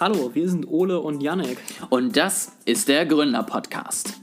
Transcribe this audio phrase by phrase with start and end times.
[0.00, 1.56] Hallo, wir sind Ole und Janek.
[1.88, 4.20] Und das ist der Gründer-Podcast.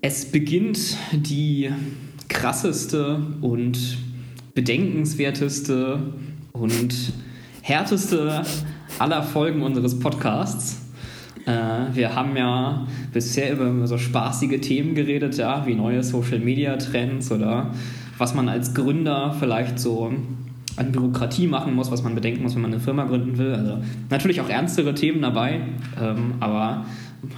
[0.00, 1.70] Es beginnt die
[2.30, 3.98] krasseste und
[4.54, 6.14] bedenkenswerteste
[6.52, 7.12] und
[7.60, 8.42] härteste
[8.98, 10.80] aller Folgen unseres Podcasts.
[11.44, 11.50] Äh,
[11.92, 17.30] wir haben ja bisher über so spaßige Themen geredet, ja, wie neue Social Media Trends
[17.30, 17.70] oder
[18.16, 20.10] was man als Gründer vielleicht so
[20.76, 23.54] an Bürokratie machen muss, was man bedenken muss, wenn man eine Firma gründen will.
[23.54, 23.78] Also
[24.10, 25.60] natürlich auch ernstere Themen dabei,
[26.00, 26.84] ähm, aber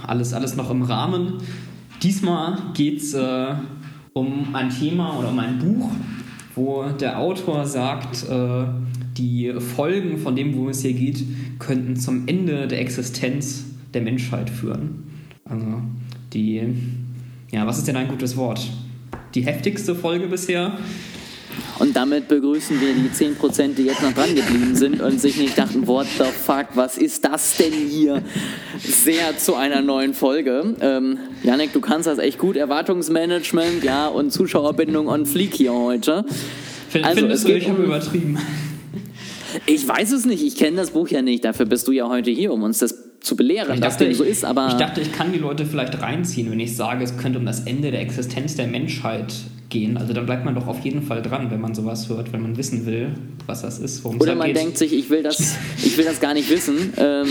[0.05, 1.33] alles, alles noch im Rahmen.
[2.03, 3.53] Diesmal geht es äh,
[4.13, 5.89] um ein Thema oder um ein Buch,
[6.55, 8.65] wo der Autor sagt, äh,
[9.17, 11.23] die Folgen von dem, wo es hier geht,
[11.59, 15.03] könnten zum Ende der Existenz der Menschheit führen.
[15.45, 15.81] Also
[16.33, 16.61] die,
[17.51, 18.69] ja, was ist denn ein gutes Wort?
[19.33, 20.73] Die heftigste Folge bisher
[21.79, 25.57] und damit begrüßen wir die 10%, die jetzt noch dran geblieben sind und sich nicht
[25.57, 28.23] dachten, what the fuck, was ist das denn hier?
[28.79, 30.75] Sehr zu einer neuen Folge.
[30.81, 32.55] Ähm, Janek, du kannst das echt gut.
[32.55, 36.25] Erwartungsmanagement, ja, und Zuschauerbindung on fleek hier heute.
[37.03, 38.37] Also, Findest du, ich habe übertrieben?
[39.65, 41.45] Ich weiß es nicht, ich kenne das Buch ja nicht.
[41.45, 44.45] Dafür bist du ja heute hier, um uns das zu belehren, ich dachte, so ist.
[44.45, 47.45] Aber ich dachte, ich kann die Leute vielleicht reinziehen, wenn ich sage, es könnte um
[47.45, 49.33] das Ende der Existenz der Menschheit
[49.69, 49.97] gehen.
[49.97, 52.57] Also dann bleibt man doch auf jeden Fall dran, wenn man sowas hört, wenn man
[52.57, 53.11] wissen will,
[53.45, 54.05] was das ist.
[54.05, 54.57] Oder man geht.
[54.57, 56.93] denkt sich, ich will das, ich will das gar nicht wissen.
[56.97, 57.27] Ähm,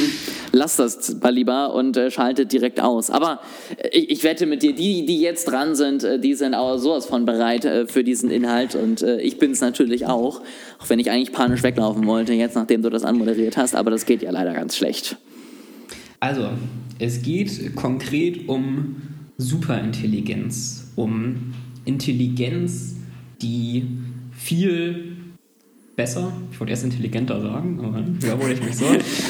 [0.53, 3.11] lass das mal lieber und äh, schaltet direkt aus.
[3.11, 3.41] Aber
[3.79, 6.77] äh, ich, ich, wette mit dir, die, die jetzt dran sind, äh, die sind auch
[6.79, 10.41] sowas von bereit äh, für diesen Inhalt und äh, ich bin es natürlich auch,
[10.79, 14.05] auch wenn ich eigentlich panisch weglaufen wollte, jetzt nachdem du das anmoderiert hast, aber das
[14.05, 15.17] geht ja leider ganz schlecht.
[16.27, 16.49] Also,
[16.99, 18.97] es geht konkret um
[19.39, 22.97] Superintelligenz, um Intelligenz,
[23.41, 23.87] die
[24.33, 25.19] viel
[25.95, 28.87] besser, ich wollte erst intelligenter sagen, aber ja, wollte ich mich so.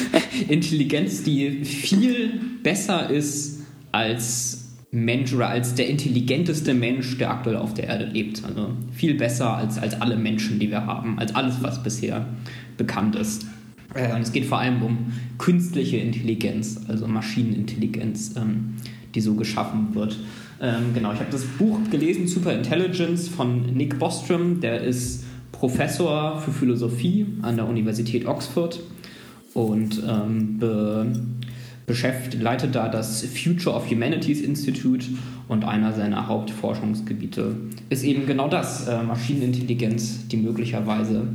[0.49, 7.75] Intelligenz, die viel besser ist als Mensch oder als der intelligenteste Mensch, der aktuell auf
[7.75, 8.43] der Erde lebt.
[8.43, 12.25] Also viel besser als, als alle Menschen, die wir haben, als alles, was bisher
[12.75, 13.45] bekannt ist.
[13.97, 14.97] Äh, es geht vor allem um
[15.37, 18.75] künstliche Intelligenz, also Maschinenintelligenz, ähm,
[19.15, 20.17] die so geschaffen wird.
[20.61, 26.39] Ähm, genau, ich habe das Buch gelesen, Super Intelligence von Nick Bostrom, der ist Professor
[26.39, 28.79] für Philosophie an der Universität Oxford
[29.53, 31.07] und ähm, be
[31.87, 35.05] beschäftigt, leitet da das Future of Humanities Institute
[35.47, 37.55] und einer seiner Hauptforschungsgebiete.
[37.89, 41.29] Ist eben genau das, äh, Maschinenintelligenz, die möglicherweise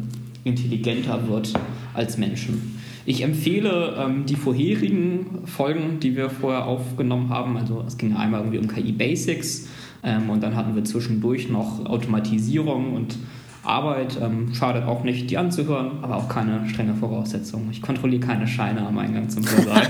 [0.45, 1.53] intelligenter wird
[1.95, 2.79] als Menschen.
[3.05, 7.57] Ich empfehle ähm, die vorherigen Folgen, die wir vorher aufgenommen haben.
[7.57, 9.69] Also es ging einmal irgendwie um KI Basics
[10.05, 13.17] ähm, und dann hatten wir zwischendurch noch Automatisierung und
[13.65, 14.19] Arbeit.
[14.21, 17.69] Ähm, schadet auch nicht, die anzuhören, aber auch keine strenge Voraussetzung.
[17.71, 19.83] Ich kontrolliere keine Scheine am Eingang zum Hörsaal.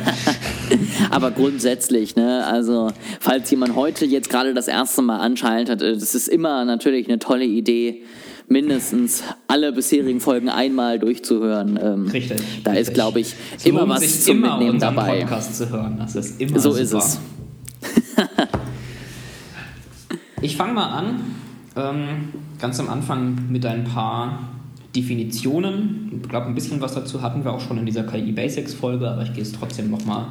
[1.10, 6.14] aber grundsätzlich, ne, also falls jemand heute jetzt gerade das erste Mal anschaltet, äh, das
[6.14, 8.02] ist immer natürlich eine tolle Idee
[8.52, 11.78] mindestens alle bisherigen Folgen einmal durchzuhören.
[11.82, 12.40] Ähm, richtig.
[12.62, 12.88] Da richtig.
[12.88, 15.20] ist, glaube ich, es immer was zum immer Mitnehmen dabei.
[15.20, 15.96] Podcast zu hören.
[15.98, 16.82] Das ist immer so super.
[16.82, 17.20] ist es.
[20.42, 21.20] ich fange mal an,
[21.74, 22.28] ähm,
[22.60, 24.50] ganz am Anfang mit ein paar
[24.94, 26.20] Definitionen.
[26.22, 29.08] Ich glaube, ein bisschen was dazu hatten wir auch schon in dieser KI Basics Folge,
[29.08, 30.26] aber ich gehe es trotzdem nochmal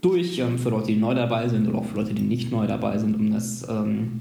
[0.00, 2.66] durch ähm, für Leute, die neu dabei sind oder auch für Leute, die nicht neu
[2.66, 4.20] dabei sind, um das ähm,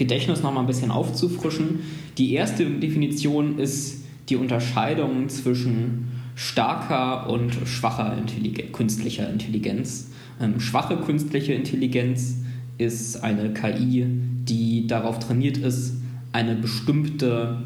[0.00, 1.80] Gedächtnis noch mal ein bisschen aufzufrischen.
[2.16, 10.10] Die erste Definition ist die Unterscheidung zwischen starker und schwacher Intelligenz, künstlicher Intelligenz.
[10.40, 12.36] Ähm, schwache künstliche Intelligenz
[12.78, 15.96] ist eine KI, die darauf trainiert ist,
[16.32, 17.58] eine bestimmte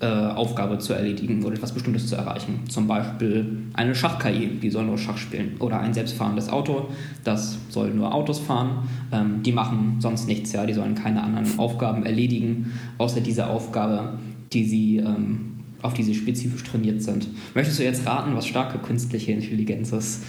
[0.00, 2.60] äh, Aufgabe zu erledigen oder etwas Bestimmtes zu erreichen.
[2.68, 5.56] Zum Beispiel eine Schach-KI, die soll nur Schach spielen.
[5.60, 6.88] Oder ein selbstfahrendes Auto,
[7.24, 8.88] das soll nur Autos fahren.
[9.12, 14.18] Ähm, die machen sonst nichts, ja, die sollen keine anderen Aufgaben erledigen, außer diese Aufgabe,
[14.52, 15.52] die sie, ähm,
[15.82, 17.28] auf die sie spezifisch trainiert sind.
[17.54, 20.24] Möchtest du jetzt raten, was starke künstliche Intelligenz ist?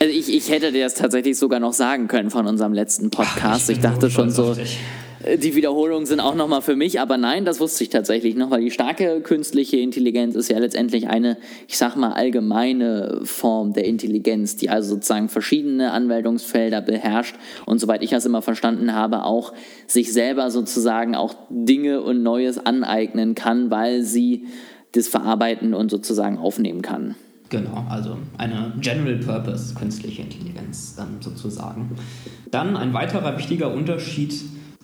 [0.00, 3.64] Also ich, ich hätte dir das tatsächlich sogar noch sagen können von unserem letzten Podcast.
[3.64, 4.56] Ach, ich, ich dachte schon so,
[5.42, 8.60] die Wiederholungen sind auch nochmal für mich, aber nein, das wusste ich tatsächlich noch, weil
[8.60, 14.56] die starke künstliche Intelligenz ist ja letztendlich eine, ich sag mal, allgemeine Form der Intelligenz,
[14.56, 17.34] die also sozusagen verschiedene Anwendungsfelder beherrscht
[17.66, 19.52] und soweit ich das immer verstanden habe, auch
[19.88, 24.46] sich selber sozusagen auch Dinge und Neues aneignen kann, weil sie
[24.92, 27.16] das verarbeiten und sozusagen aufnehmen kann.
[27.50, 31.96] Genau, also eine General Purpose künstliche Intelligenz ähm, sozusagen.
[32.50, 34.34] Dann ein weiterer wichtiger Unterschied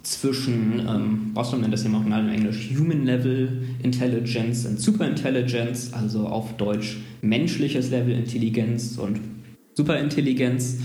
[0.04, 5.92] zwischen, ähm, Bostrom nennt das im Original in Englisch Human Level Intelligence und Super Intelligence,
[5.92, 9.20] also auf Deutsch menschliches Level Intelligenz und
[9.74, 10.78] Superintelligenz.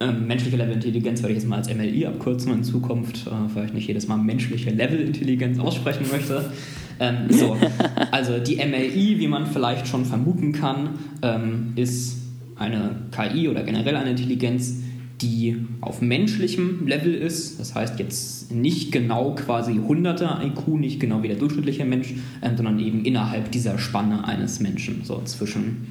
[0.00, 3.72] Ähm, menschliche Level-Intelligenz werde ich jetzt mal als MLI abkürzen in Zukunft, äh, weil ich
[3.72, 6.50] nicht jedes Mal menschliche Level-Intelligenz aussprechen möchte.
[6.98, 7.56] Ähm, so.
[8.10, 10.90] Also die MLI, wie man vielleicht schon vermuten kann,
[11.22, 12.18] ähm, ist
[12.56, 14.81] eine KI oder generell eine Intelligenz,
[15.22, 17.60] die auf menschlichem Level ist.
[17.60, 22.56] Das heißt jetzt nicht genau quasi hunderte IQ, nicht genau wie der durchschnittliche Mensch, ähm,
[22.56, 25.86] sondern eben innerhalb dieser Spanne eines Menschen, so zwischen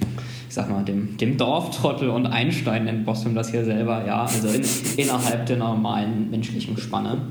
[0.51, 4.49] ich sag mal, dem, dem Dorftrottel und Einstein nennt Boston das hier selber, ja, also
[4.49, 4.65] in,
[4.97, 7.21] innerhalb der normalen menschlichen Spanne.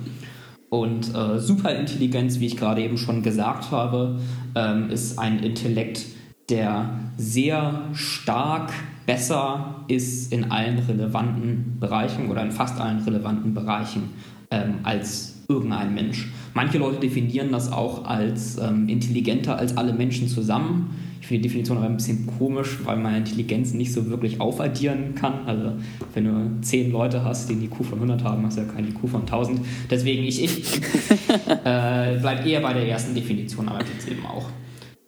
[0.70, 4.20] Und äh, Superintelligenz, wie ich gerade eben schon gesagt habe,
[4.54, 6.06] ähm, ist ein Intellekt,
[6.48, 8.72] der sehr stark
[9.10, 14.10] besser ist in allen relevanten Bereichen oder in fast allen relevanten Bereichen
[14.52, 16.28] ähm, als irgendein Mensch.
[16.54, 20.94] Manche Leute definieren das auch als ähm, intelligenter als alle Menschen zusammen.
[21.20, 25.16] Ich finde die Definition aber ein bisschen komisch, weil man Intelligenz nicht so wirklich aufaddieren
[25.16, 25.44] kann.
[25.44, 25.72] Also
[26.14, 28.90] wenn du zehn Leute hast, die eine IQ von 100 haben, hast du ja keine
[28.90, 29.60] IQ von 1000.
[29.90, 30.76] Deswegen ich, ich
[31.64, 34.46] äh, bleib eher bei der ersten Definition, aber jetzt eben auch.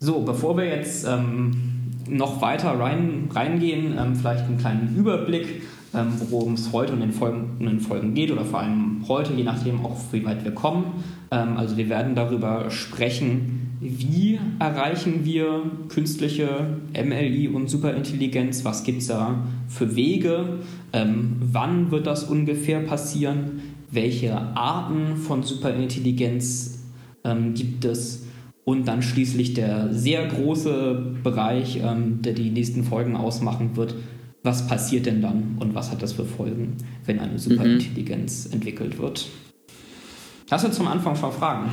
[0.01, 5.63] So, bevor wir jetzt ähm, noch weiter rein, reingehen, ähm, vielleicht einen kleinen Überblick,
[5.95, 9.33] ähm, worum es heute in den, Folgen, in den Folgen geht oder vor allem heute,
[9.35, 11.05] je nachdem auch wie weit wir kommen.
[11.31, 18.65] Ähm, also wir werden darüber sprechen, wie erreichen wir künstliche MLI und Superintelligenz?
[18.65, 20.61] Was gibt es da für Wege?
[20.93, 23.61] Ähm, wann wird das ungefähr passieren?
[23.91, 26.85] Welche Arten von Superintelligenz
[27.25, 28.22] ähm, gibt es?
[28.65, 33.97] Und dann schließlich der sehr große Bereich, ähm, der die nächsten Folgen ausmachen wird.
[34.45, 38.55] Was passiert denn dann und was hat das für Folgen, wenn eine Superintelligenz mhm.
[38.55, 39.27] entwickelt wird?
[40.51, 41.71] Hast du zum Anfang schon Fragen?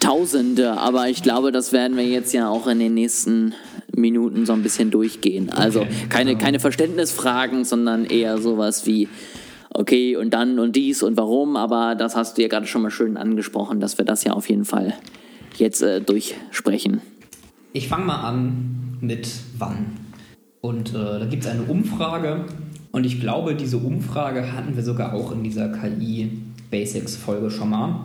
[0.00, 3.54] Tausende, aber ich glaube, das werden wir jetzt ja auch in den nächsten
[3.94, 5.50] Minuten so ein bisschen durchgehen.
[5.50, 6.44] Also okay, keine, genau.
[6.44, 9.08] keine Verständnisfragen, sondern eher sowas wie,
[9.74, 12.90] okay, und dann und dies und warum, aber das hast du ja gerade schon mal
[12.90, 14.94] schön angesprochen, dass wir das ja auf jeden Fall
[15.56, 17.00] jetzt äh, durchsprechen.
[17.72, 19.28] Ich fange mal an mit
[19.58, 19.98] wann.
[20.60, 22.44] Und äh, da gibt es eine Umfrage
[22.92, 26.30] und ich glaube, diese Umfrage hatten wir sogar auch in dieser KI
[26.70, 28.00] Basics Folge schon mal.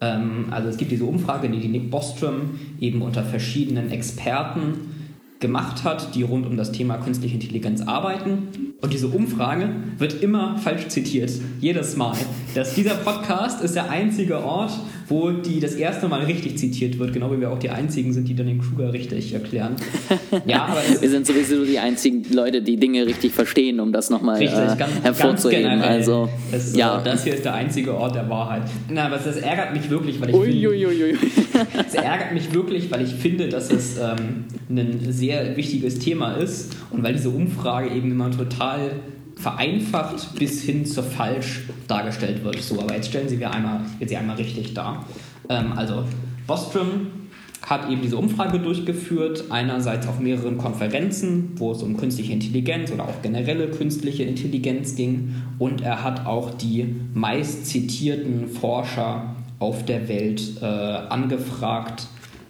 [0.00, 4.91] Ähm, also es gibt diese Umfrage, die die Nick Bostrom eben unter verschiedenen Experten
[5.42, 8.72] gemacht hat, die rund um das Thema künstliche Intelligenz arbeiten.
[8.80, 9.68] Und diese Umfrage
[9.98, 11.30] wird immer falsch zitiert.
[11.60, 12.16] Jedes Mal.
[12.54, 14.72] Dass dieser Podcast ist der einzige Ort,
[15.08, 18.28] wo die das erste Mal richtig zitiert wird, genau wie wir auch die einzigen sind,
[18.28, 19.76] die dann den Kruger richtig erklären.
[20.46, 24.40] Ja, aber wir sind sowieso die einzigen Leute, die Dinge richtig verstehen, um das nochmal
[24.42, 24.48] äh,
[25.02, 25.62] hervorzuheben.
[25.62, 27.00] Ganz also, das, ja.
[27.00, 28.62] das hier ist der einzige Ort der Wahrheit.
[28.88, 30.36] Na, aber das ärgert mich wirklich, weil ich
[31.86, 36.76] es ärgert mich wirklich, weil ich finde, dass es ähm, ein sehr wichtiges Thema ist
[36.90, 38.92] und weil diese Umfrage eben immer total
[39.42, 42.62] vereinfacht bis hin zu falsch dargestellt wird.
[42.62, 45.04] So, aber jetzt stellen Sie wir einmal, jetzt sie einmal richtig dar.
[45.48, 46.04] Ähm, also
[46.46, 47.08] Bostrom
[47.62, 53.04] hat eben diese Umfrage durchgeführt, einerseits auf mehreren Konferenzen, wo es um künstliche Intelligenz oder
[53.04, 55.34] auch generelle künstliche Intelligenz ging.
[55.58, 62.06] Und er hat auch die meist zitierten Forscher auf der Welt äh, angefragt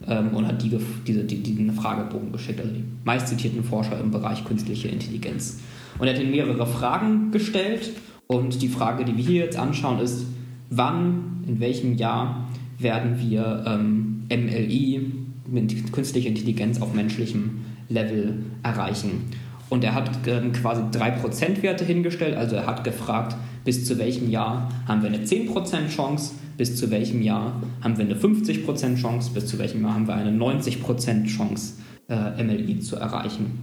[0.06, 4.10] ähm, und hat die, diese, die, diesen Fragebogen geschickt, also die meist zitierten Forscher im
[4.10, 5.60] Bereich künstliche Intelligenz.
[5.98, 7.90] Und er hat ihnen mehrere Fragen gestellt.
[8.26, 10.26] Und die Frage, die wir hier jetzt anschauen, ist,
[10.70, 15.12] wann, in welchem Jahr werden wir ähm, MLI
[15.46, 19.30] mit künstlicher Intelligenz auf menschlichem Level erreichen?
[19.68, 22.36] Und er hat ähm, quasi drei Prozentwerte hingestellt.
[22.36, 26.90] Also er hat gefragt, bis zu welchem Jahr haben wir eine 10% Chance, bis zu
[26.90, 31.26] welchem Jahr haben wir eine 50% Chance, bis zu welchem Jahr haben wir eine 90%
[31.26, 31.74] Chance,
[32.08, 33.60] äh, MLI zu erreichen.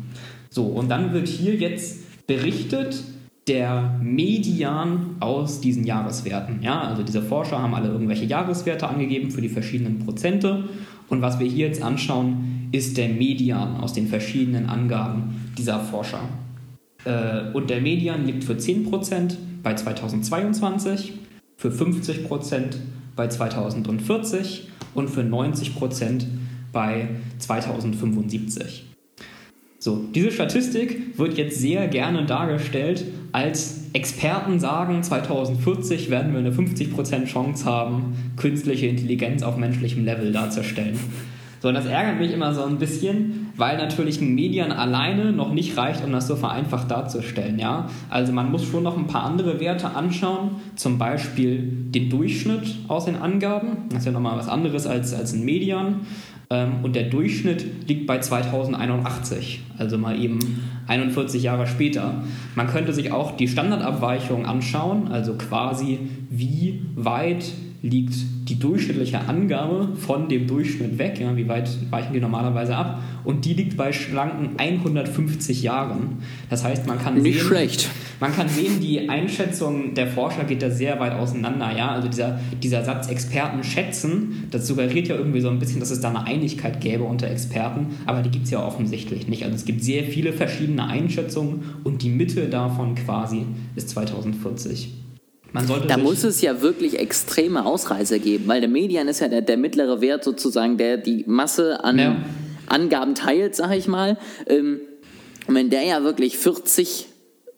[0.50, 3.04] So, und dann wird hier jetzt berichtet
[3.48, 6.62] der Median aus diesen Jahreswerten.
[6.62, 10.66] Ja, also diese Forscher haben alle irgendwelche Jahreswerte angegeben für die verschiedenen Prozente.
[11.08, 16.20] Und was wir hier jetzt anschauen, ist der Median aus den verschiedenen Angaben dieser Forscher.
[17.04, 21.14] Äh, und der Median liegt für 10% bei 2022,
[21.58, 22.76] für 50%
[23.16, 26.26] bei 2040 und für 90%
[26.72, 27.08] bei
[27.40, 28.86] 2075.
[29.90, 36.52] So, diese Statistik wird jetzt sehr gerne dargestellt, als Experten sagen, 2040 werden wir eine
[36.52, 41.00] 50% Chance haben, künstliche Intelligenz auf menschlichem Level darzustellen.
[41.62, 45.76] So, das ärgert mich immer so ein bisschen, weil natürlich ein Median alleine noch nicht
[45.76, 47.58] reicht, um das so vereinfacht darzustellen.
[47.60, 47.90] Ja?
[48.10, 53.06] Also man muss schon noch ein paar andere Werte anschauen, zum Beispiel den Durchschnitt aus
[53.06, 53.90] den Angaben.
[53.90, 56.02] Das ist ja nochmal was anderes als, als ein Median.
[56.52, 60.40] Ähm, und der Durchschnitt liegt bei 2081, also mal eben
[60.88, 62.24] 41 Jahre später.
[62.56, 67.46] Man könnte sich auch die Standardabweichung anschauen, also quasi wie weit
[67.82, 68.14] liegt
[68.50, 73.46] die durchschnittliche Angabe von dem Durchschnitt weg, ja, wie weit weichen die normalerweise ab, und
[73.46, 76.18] die liegt bei schlanken 150 Jahren.
[76.50, 77.90] Das heißt, man kann Nicht sehen, schlecht.
[78.20, 81.76] man kann sehen, die Einschätzung der Forscher geht da sehr weit auseinander.
[81.78, 81.92] Ja?
[81.92, 86.02] Also dieser, dieser Satz Experten schätzen, das suggeriert ja irgendwie so ein bisschen, dass es
[86.02, 89.44] da eine Einigkeit gäbe unter Experten, aber die gibt es ja offensichtlich nicht.
[89.44, 93.46] Also es gibt sehr viele verschiedene Einschätzungen und die Mitte davon quasi
[93.76, 94.90] ist 2040
[95.88, 99.58] da muss es ja wirklich extreme Ausreißer geben, weil der Median ist ja der, der
[99.58, 102.16] mittlere Wert sozusagen, der die Masse an ja.
[102.68, 104.18] Angaben teilt, sag ich mal.
[104.48, 104.82] Ähm,
[105.48, 107.08] und wenn der ja wirklich 40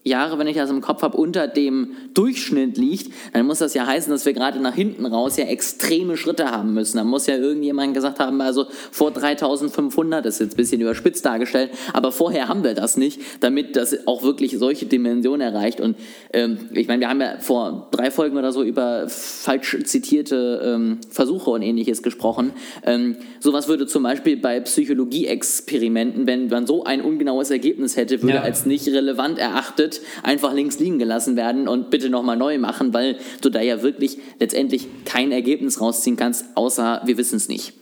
[0.03, 3.86] Jahre, wenn ich das im Kopf habe, unter dem Durchschnitt liegt, dann muss das ja
[3.86, 6.98] heißen, dass wir gerade nach hinten raus ja extreme Schritte haben müssen.
[6.98, 11.24] Da muss ja irgendjemand gesagt haben, also vor 3500, das ist jetzt ein bisschen überspitzt
[11.24, 15.79] dargestellt, aber vorher haben wir das nicht, damit das auch wirklich solche Dimensionen erreicht.
[15.79, 15.98] Und
[16.34, 21.00] ähm, ich meine, wir haben ja vor drei Folgen oder so über falsch zitierte ähm,
[21.10, 22.53] Versuche und ähnliches gesprochen.
[22.84, 28.36] Ähm, sowas würde zum Beispiel bei Psychologie-Experimenten, wenn man so ein ungenaues Ergebnis hätte, würde
[28.36, 28.41] ja.
[28.41, 32.93] als nicht relevant erachtet Schritt einfach links liegen gelassen werden und bitte nochmal neu machen,
[32.93, 37.74] weil du da ja wirklich letztendlich kein Ergebnis rausziehen kannst, außer wir wissen es nicht.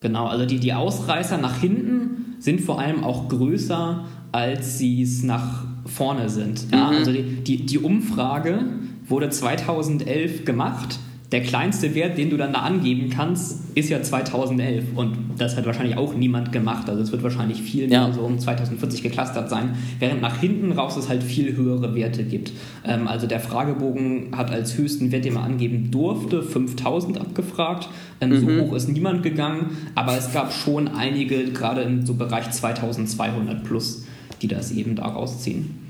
[0.00, 5.22] Genau, also die, die Ausreißer nach hinten sind vor allem auch größer, als sie es
[5.22, 6.66] nach vorne sind.
[6.72, 6.96] Ja, mhm.
[6.96, 8.64] Also die, die, die Umfrage
[9.06, 10.98] wurde 2011 gemacht
[11.34, 15.66] der kleinste Wert, den du dann da angeben kannst, ist ja 2011 und das hat
[15.66, 16.88] wahrscheinlich auch niemand gemacht.
[16.88, 18.12] Also es wird wahrscheinlich viel mehr ja.
[18.12, 22.52] so um 2040 geklustert sein, während nach hinten raus es halt viel höhere Werte gibt.
[22.84, 27.88] Ähm, also der Fragebogen hat als höchsten Wert, den man angeben durfte, 5000 abgefragt.
[28.20, 28.38] Ähm, mhm.
[28.38, 33.64] So hoch ist niemand gegangen, aber es gab schon einige, gerade im so Bereich 2200
[33.64, 34.06] plus,
[34.40, 35.83] die das eben da rausziehen.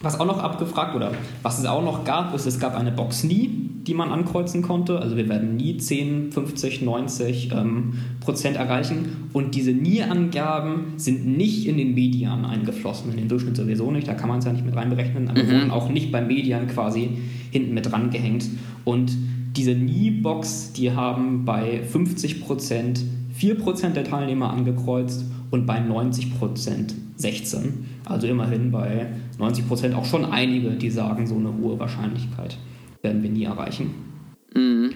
[0.00, 1.10] Was auch noch abgefragt oder
[1.42, 3.50] was es auch noch gab, ist, es gab eine Box nie,
[3.82, 5.00] die man ankreuzen konnte.
[5.00, 9.28] Also wir werden nie 10, 50, 90 ähm, Prozent erreichen.
[9.32, 14.14] Und diese Nie-Angaben sind nicht in den Median eingeflossen, in den Durchschnitt sowieso nicht, da
[14.14, 15.50] kann man es ja nicht mit reinberechnen, aber mhm.
[15.50, 17.10] wurden auch nicht beim Median quasi
[17.50, 18.46] hinten mit dran gehängt.
[18.84, 19.16] Und
[19.56, 26.38] diese Nie-Box, die haben bei 50 Prozent 4 Prozent der Teilnehmer angekreuzt und bei 90
[26.38, 27.86] Prozent 16.
[28.04, 29.06] Also immerhin bei
[29.38, 32.58] 90 Prozent auch schon einige, die sagen, so eine hohe Wahrscheinlichkeit
[33.02, 33.90] werden wir nie erreichen.
[34.54, 34.92] Mhm.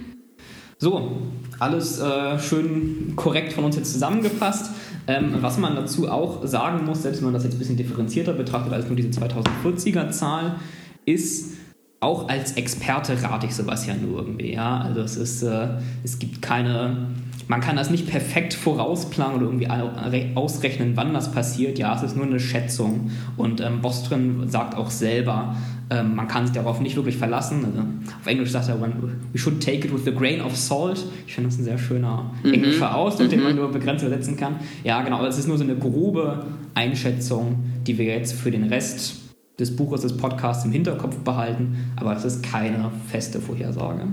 [0.78, 1.12] So,
[1.60, 4.72] alles äh, schön korrekt von uns jetzt zusammengefasst.
[5.06, 8.32] Ähm, was man dazu auch sagen muss, selbst wenn man das jetzt ein bisschen differenzierter
[8.32, 10.56] betrachtet als nur diese 2040er Zahl,
[11.04, 11.52] ist,
[12.00, 14.54] auch als Experte rate ich sowas ja nur irgendwie.
[14.54, 14.80] Ja?
[14.80, 15.68] Also es, ist, äh,
[16.02, 17.08] es gibt keine
[17.48, 21.78] man kann das nicht perfekt vorausplanen oder irgendwie ausrechnen, wann das passiert.
[21.78, 23.10] Ja, es ist nur eine Schätzung.
[23.36, 25.56] Und ähm, Bostrom sagt auch selber,
[25.90, 27.64] ähm, man kann sich darauf nicht wirklich verlassen.
[27.64, 27.80] Also,
[28.20, 31.04] auf Englisch sagt er, we should take it with a grain of salt.
[31.26, 32.54] Ich finde das ein sehr schöner mhm.
[32.54, 33.30] englischer Ausdruck, mhm.
[33.30, 34.56] den man nur begrenzt übersetzen kann.
[34.84, 37.56] Ja, genau, aber es ist nur so eine grobe Einschätzung,
[37.86, 39.16] die wir jetzt für den Rest
[39.58, 44.06] des Buches, des Podcasts im Hinterkopf behalten, aber es ist keine feste Vorhersage.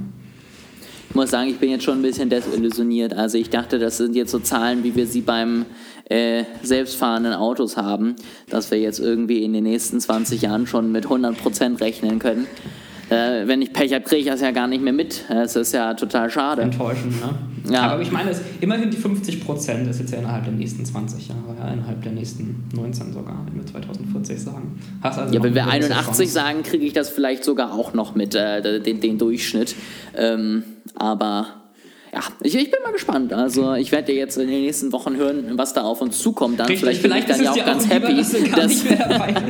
[1.09, 3.13] Ich muss sagen, ich bin jetzt schon ein bisschen desillusioniert.
[3.13, 5.65] Also ich dachte, das sind jetzt so Zahlen, wie wir sie beim
[6.05, 8.15] äh, selbstfahrenden Autos haben,
[8.49, 12.45] dass wir jetzt irgendwie in den nächsten 20 Jahren schon mit 100% rechnen können.
[13.09, 15.25] Äh, wenn ich Pech habe, kriege ich das ja gar nicht mehr mit.
[15.29, 16.61] Das ist ja total schade.
[16.61, 17.73] Enttäuschend, ne?
[17.73, 17.81] Ja.
[17.91, 21.27] Aber ich meine, es, immerhin die 50 Prozent ist jetzt ja innerhalb der nächsten 20
[21.27, 24.79] Jahre, ja, innerhalb der nächsten 19 sogar, wenn wir 2040 sagen.
[25.01, 28.79] Also ja, wenn wir 81 sagen, kriege ich das vielleicht sogar auch noch mit, äh,
[28.79, 29.75] den, den Durchschnitt.
[30.15, 30.63] Ähm,
[30.95, 31.47] aber
[32.13, 33.33] ja, ich, ich, bin mal gespannt.
[33.33, 36.59] Also ich werde ja jetzt in den nächsten Wochen hören, was da auf uns zukommt.
[36.59, 38.89] Dann Richtig, vielleicht, vielleicht bin ich dann ja auch ganz auch happy, dass, dass nicht
[38.89, 39.35] mehr dabei.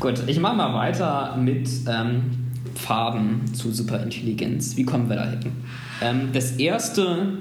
[0.00, 2.22] Gut, ich mache mal weiter mit ähm,
[2.74, 4.76] Pfaden zu Superintelligenz.
[4.76, 5.40] Wie kommen wir da hin?
[6.02, 7.38] Ähm, das erste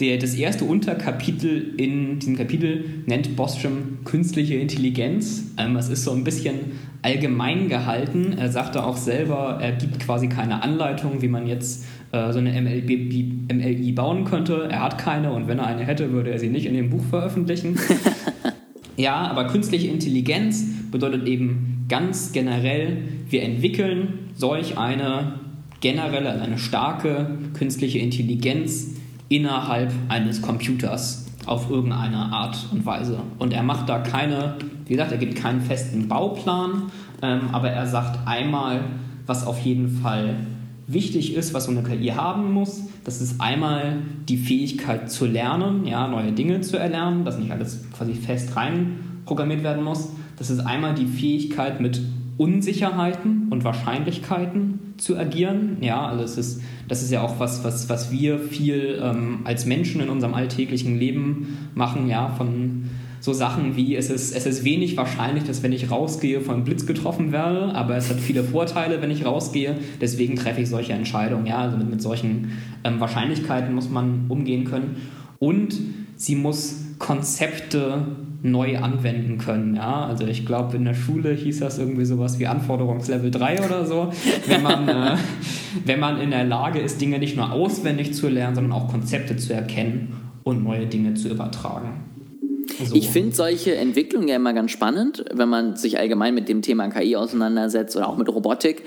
[0.00, 5.44] der, das erste Unterkapitel in diesem Kapitel nennt Bostrom künstliche Intelligenz.
[5.56, 6.72] Ähm, es ist so ein bisschen
[7.06, 8.34] allgemein gehalten.
[8.36, 12.60] Er sagte auch selber, er gibt quasi keine Anleitung, wie man jetzt äh, so eine
[12.60, 14.68] MLB, MLI bauen könnte.
[14.68, 17.04] Er hat keine und wenn er eine hätte, würde er sie nicht in dem Buch
[17.08, 17.78] veröffentlichen.
[18.96, 22.98] ja, aber künstliche Intelligenz bedeutet eben ganz generell,
[23.30, 25.38] wir entwickeln solch eine
[25.80, 28.96] generelle, eine starke künstliche Intelligenz
[29.28, 33.20] innerhalb eines Computers auf irgendeine Art und Weise.
[33.38, 36.90] Und er macht da keine, wie gesagt, er gibt keinen festen Bauplan,
[37.22, 38.80] ähm, aber er sagt einmal,
[39.26, 40.36] was auf jeden Fall
[40.86, 42.82] wichtig ist, was so eine KI haben muss.
[43.04, 43.98] Das ist einmal
[44.28, 49.20] die Fähigkeit zu lernen, ja, neue Dinge zu erlernen, dass nicht alles quasi fest rein
[49.24, 50.10] programmiert werden muss.
[50.38, 52.00] Das ist einmal die Fähigkeit, mit
[52.36, 55.78] Unsicherheiten und Wahrscheinlichkeiten zu agieren.
[55.80, 59.64] Ja, also es ist, das ist ja auch was, was, was wir viel ähm, als
[59.64, 62.84] Menschen in unserem alltäglichen Leben machen, ja, von
[63.20, 66.86] so Sachen wie, es ist, es ist wenig wahrscheinlich, dass wenn ich rausgehe, von Blitz
[66.86, 71.46] getroffen werde, aber es hat viele Vorteile, wenn ich rausgehe, deswegen treffe ich solche Entscheidungen.
[71.46, 72.52] Ja, also mit, mit solchen
[72.84, 74.96] ähm, Wahrscheinlichkeiten muss man umgehen können.
[75.38, 75.74] Und
[76.16, 78.06] sie muss Konzepte
[78.50, 79.74] neu anwenden können.
[79.76, 80.06] Ja?
[80.06, 84.12] Also ich glaube, in der Schule hieß das irgendwie sowas wie Anforderungslevel 3 oder so.
[84.46, 85.16] Wenn man, äh,
[85.84, 89.36] wenn man in der Lage ist, Dinge nicht nur auswendig zu lernen, sondern auch Konzepte
[89.36, 92.04] zu erkennen und neue Dinge zu übertragen.
[92.84, 92.94] So.
[92.94, 96.88] Ich finde solche Entwicklungen ja immer ganz spannend, wenn man sich allgemein mit dem Thema
[96.88, 98.82] KI auseinandersetzt oder auch mit Robotik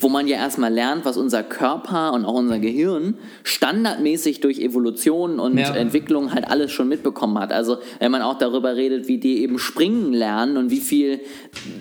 [0.00, 3.14] wo man ja erstmal lernt, was unser Körper und auch unser Gehirn
[3.44, 5.74] standardmäßig durch Evolution und ja.
[5.74, 7.52] Entwicklung halt alles schon mitbekommen hat.
[7.52, 11.20] Also wenn man auch darüber redet, wie die eben springen lernen und wie viel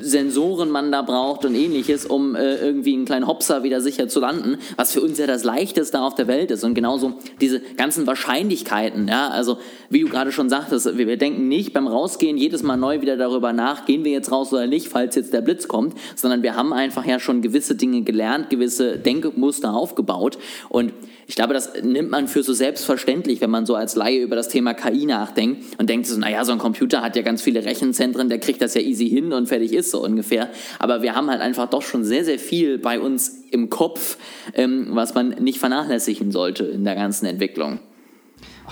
[0.01, 4.19] Sensoren man da braucht und ähnliches, um äh, irgendwie einen kleinen Hopser wieder sicher zu
[4.19, 6.65] landen, was für uns ja das leichteste auf der Welt ist.
[6.65, 9.57] Und genauso diese ganzen Wahrscheinlichkeiten, ja, also
[9.89, 13.15] wie du gerade schon sagtest, wir, wir denken nicht beim Rausgehen jedes Mal neu wieder
[13.15, 16.55] darüber nach, gehen wir jetzt raus oder nicht, falls jetzt der Blitz kommt, sondern wir
[16.55, 20.37] haben einfach ja schon gewisse Dinge gelernt, gewisse Denkmuster aufgebaut.
[20.67, 20.93] Und
[21.27, 24.49] ich glaube, das nimmt man für so selbstverständlich, wenn man so als Laie über das
[24.49, 28.29] Thema KI nachdenkt und denkt so, naja, so ein Computer hat ja ganz viele Rechenzentren,
[28.29, 30.49] der kriegt das ja easy hin und fertig ist so ungefähr.
[30.79, 34.17] Aber wir haben halt einfach doch schon sehr, sehr viel bei uns im Kopf,
[34.55, 37.79] ähm, was man nicht vernachlässigen sollte in der ganzen Entwicklung.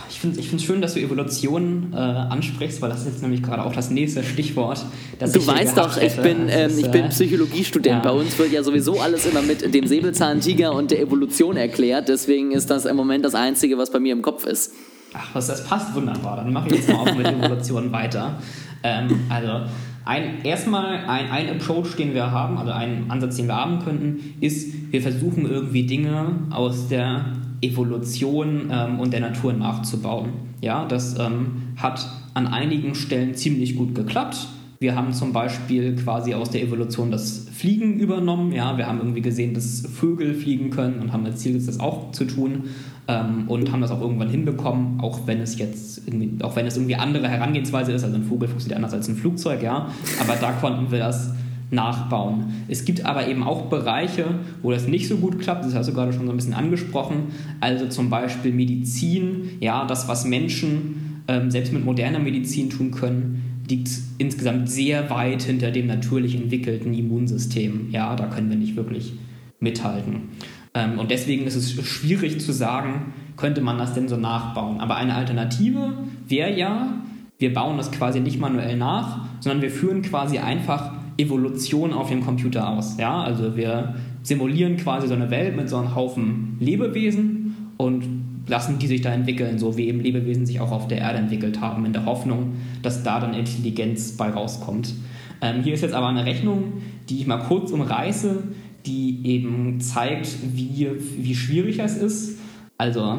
[0.09, 3.63] Ich finde es schön, dass du Evolution äh, ansprichst, weil das ist jetzt nämlich gerade
[3.63, 4.85] auch das nächste Stichwort.
[5.19, 8.03] Das du weißt doch, ich bin, ähm, ist, ich bin äh, Psychologiestudent.
[8.05, 8.11] Ja.
[8.11, 12.09] Bei uns wird ja sowieso alles immer mit dem Säbelzahntiger und der Evolution erklärt.
[12.09, 14.73] Deswegen ist das im Moment das Einzige, was bei mir im Kopf ist.
[15.13, 16.37] Ach, was, das passt wunderbar.
[16.37, 18.39] Dann mache ich jetzt mal auch mit Evolution weiter.
[18.83, 19.61] Ähm, also,
[20.05, 24.35] ein, erstmal ein, ein Approach, den wir haben, also ein Ansatz, den wir haben könnten,
[24.39, 27.25] ist, wir versuchen irgendwie Dinge aus der
[27.61, 30.29] Evolution ähm, und der Natur nachzubauen.
[30.61, 34.47] Ja, das ähm, hat an einigen Stellen ziemlich gut geklappt.
[34.79, 38.51] Wir haben zum Beispiel quasi aus der Evolution das Fliegen übernommen.
[38.51, 42.11] Ja, wir haben irgendwie gesehen, dass Vögel fliegen können und haben als Ziel, das auch
[42.11, 42.65] zu tun
[43.07, 46.77] ähm, und haben das auch irgendwann hinbekommen, auch wenn es jetzt irgendwie, auch wenn es
[46.77, 48.03] irgendwie andere Herangehensweise ist.
[48.03, 49.89] Also ein Vogel funktioniert anders als ein Flugzeug, ja.
[50.19, 51.31] Aber da konnten wir das
[51.69, 52.53] nachbauen.
[52.67, 54.25] Es gibt aber eben auch Bereiche,
[54.61, 57.33] wo das nicht so gut klappt, das hast du gerade schon so ein bisschen angesprochen,
[57.59, 63.63] also zum Beispiel Medizin, ja, das, was Menschen ähm, selbst mit moderner Medizin tun können,
[63.69, 67.89] liegt insgesamt sehr weit hinter dem natürlich entwickelten Immunsystem.
[67.91, 69.13] Ja, da können wir nicht wirklich
[69.59, 70.29] mithalten.
[70.73, 74.79] Ähm, und deswegen ist es schwierig zu sagen, könnte man das denn so nachbauen.
[74.79, 75.93] Aber eine Alternative
[76.27, 77.01] wäre ja,
[77.39, 82.23] wir bauen das quasi nicht manuell nach, sondern wir führen quasi einfach Evolution auf dem
[82.23, 82.97] Computer aus.
[82.97, 83.21] Ja?
[83.21, 88.03] Also wir simulieren quasi so eine Welt mit so einem Haufen Lebewesen und
[88.47, 91.59] lassen die sich da entwickeln, so wie eben Lebewesen sich auch auf der Erde entwickelt
[91.61, 94.93] haben, in der Hoffnung, dass da dann Intelligenz bei rauskommt.
[95.41, 96.73] Ähm, hier ist jetzt aber eine Rechnung,
[97.09, 98.43] die ich mal kurz umreiße,
[98.85, 102.39] die eben zeigt, wie, wie schwierig es ist.
[102.77, 103.17] Also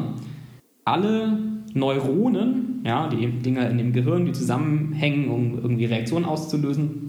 [0.83, 1.37] alle
[1.73, 7.08] Neuronen, ja, die Dinge in dem Gehirn, die zusammenhängen, um irgendwie Reaktionen auszulösen,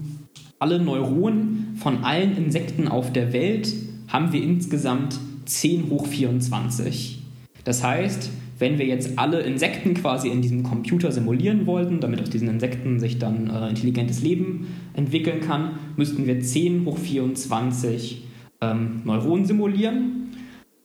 [0.61, 3.73] alle Neuronen von allen Insekten auf der Welt
[4.07, 7.23] haben wir insgesamt 10 hoch 24.
[7.63, 12.29] Das heißt, wenn wir jetzt alle Insekten quasi in diesem Computer simulieren wollten, damit aus
[12.29, 18.23] diesen Insekten sich dann äh, intelligentes Leben entwickeln kann, müssten wir 10 hoch 24
[18.61, 20.29] ähm, Neuronen simulieren.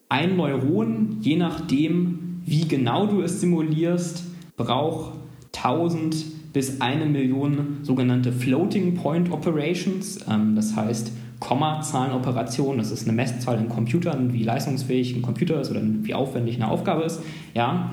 [0.09, 4.23] Ein Neuron, je nachdem, wie genau du es simulierst,
[4.55, 5.13] braucht
[5.55, 13.15] 1000 bis eine Million sogenannte Floating Point Operations, ähm, das heißt Kommazahlenoperationen, das ist eine
[13.15, 17.21] Messzahl in Computern, wie leistungsfähig ein Computer ist oder wie aufwendig eine Aufgabe ist.
[17.53, 17.91] Ja?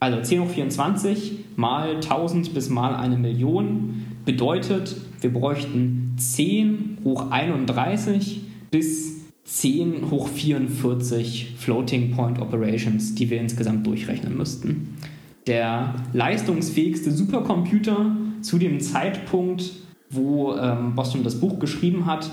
[0.00, 7.30] Also 10 hoch 24 mal 1000 bis mal eine Million bedeutet, wir bräuchten 10 hoch
[7.30, 8.40] 31
[8.70, 14.95] bis 10 hoch 44 Floating Point Operations, die wir insgesamt durchrechnen müssten
[15.46, 19.72] der leistungsfähigste Supercomputer zu dem Zeitpunkt,
[20.10, 22.30] wo ähm, Boston das Buch geschrieben hat,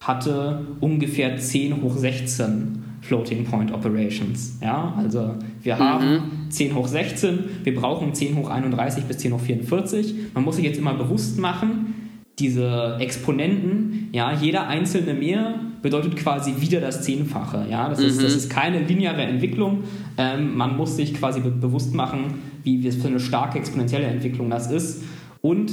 [0.00, 4.58] hatte ungefähr 10 hoch 16 Floating Point Operations.
[4.60, 6.50] Ja, also wir haben mhm.
[6.50, 10.14] 10 hoch 16, wir brauchen 10 hoch 31 bis 10 hoch 44.
[10.34, 11.94] Man muss sich jetzt immer bewusst machen,
[12.38, 17.66] diese Exponenten, ja, jeder einzelne mehr bedeutet quasi wieder das Zehnfache.
[17.70, 17.88] Ja?
[17.88, 18.06] Das, mhm.
[18.06, 19.84] ist, das ist keine lineare Entwicklung.
[20.18, 24.50] Ähm, man muss sich quasi be bewusst machen, wie, wie für eine starke exponentielle Entwicklung
[24.50, 25.02] das ist.
[25.40, 25.72] Und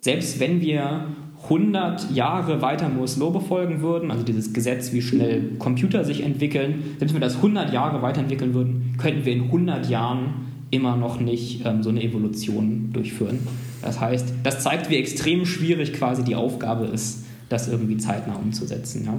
[0.00, 1.06] selbst wenn wir
[1.44, 6.82] 100 Jahre weiter Moore's Law befolgen würden, also dieses Gesetz, wie schnell Computer sich entwickeln,
[6.98, 10.34] selbst wenn wir das 100 Jahre weiterentwickeln würden, könnten wir in 100 Jahren
[10.70, 13.38] immer noch nicht ähm, so eine Evolution durchführen.
[13.82, 19.04] Das heißt, das zeigt, wie extrem schwierig quasi die Aufgabe ist, das irgendwie zeitnah umzusetzen.
[19.04, 19.18] Ja?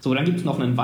[0.00, 0.76] So, dann gibt es noch ein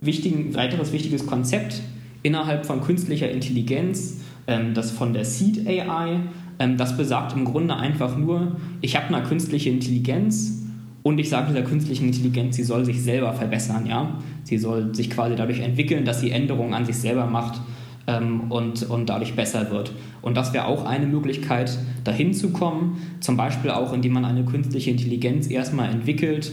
[0.00, 1.82] wichtigen, weiteres wichtiges Konzept
[2.22, 6.20] innerhalb von künstlicher Intelligenz, ähm, das von der Seed AI.
[6.58, 10.64] Ähm, das besagt im Grunde einfach nur, ich habe eine künstliche Intelligenz
[11.04, 13.86] und ich sage dieser künstlichen Intelligenz, sie soll sich selber verbessern.
[13.86, 14.18] Ja?
[14.42, 17.60] Sie soll sich quasi dadurch entwickeln, dass sie Änderungen an sich selber macht
[18.08, 19.92] und, und dadurch besser wird.
[20.22, 24.44] Und das wäre auch eine Möglichkeit, dahin zu kommen, zum Beispiel auch, indem man eine
[24.44, 26.52] künstliche Intelligenz erstmal entwickelt,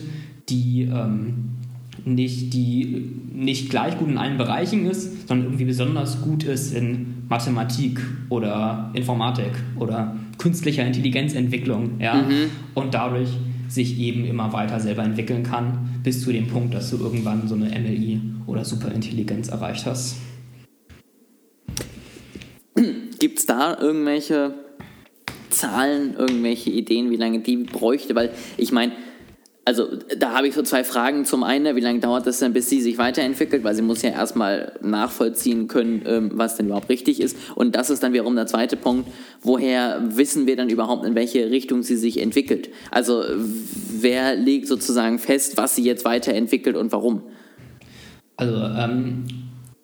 [0.50, 1.56] die ähm,
[2.04, 7.24] nicht, die nicht gleich gut in allen Bereichen ist, sondern irgendwie besonders gut ist in
[7.30, 12.00] Mathematik oder Informatik oder künstlicher Intelligenzentwicklung.
[12.00, 12.16] Ja?
[12.16, 12.52] Mhm.
[12.74, 13.30] Und dadurch
[13.68, 17.56] sich eben immer weiter selber entwickeln kann, bis zu dem Punkt, dass du irgendwann so
[17.56, 20.18] eine MLI oder Superintelligenz erreicht hast.
[23.20, 24.54] Gibt es da irgendwelche
[25.50, 28.16] Zahlen, irgendwelche Ideen, wie lange die bräuchte?
[28.16, 28.94] Weil ich meine,
[29.68, 31.26] also da habe ich so zwei Fragen.
[31.26, 33.64] Zum einen, wie lange dauert das denn, bis sie sich weiterentwickelt?
[33.64, 37.36] Weil sie muss ja erstmal nachvollziehen können, ähm, was denn überhaupt richtig ist.
[37.56, 39.10] Und das ist dann wiederum der zweite Punkt.
[39.42, 42.70] Woher wissen wir dann überhaupt, in welche Richtung sie sich entwickelt?
[42.92, 43.24] Also
[43.90, 47.24] wer legt sozusagen fest, was sie jetzt weiterentwickelt und warum?
[48.38, 49.24] Also ähm,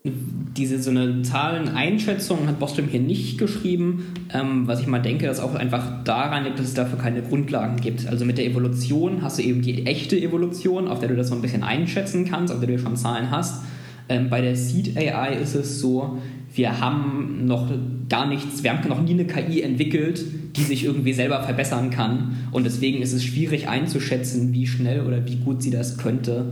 [0.03, 5.39] diese so eine Zahleneinschätzung hat Bostrom hier nicht geschrieben, ähm, was ich mal denke, dass
[5.39, 8.07] auch einfach daran liegt, dass es dafür keine Grundlagen gibt.
[8.07, 11.35] Also mit der Evolution hast du eben die echte Evolution, auf der du das so
[11.35, 13.63] ein bisschen einschätzen kannst, auf der du schon Zahlen hast.
[14.09, 16.17] Ähm, bei der Seed AI ist es so,
[16.53, 17.71] wir haben noch
[18.09, 22.35] gar nichts, wir haben noch nie eine KI entwickelt, die sich irgendwie selber verbessern kann.
[22.51, 26.47] Und deswegen ist es schwierig einzuschätzen, wie schnell oder wie gut sie das könnte.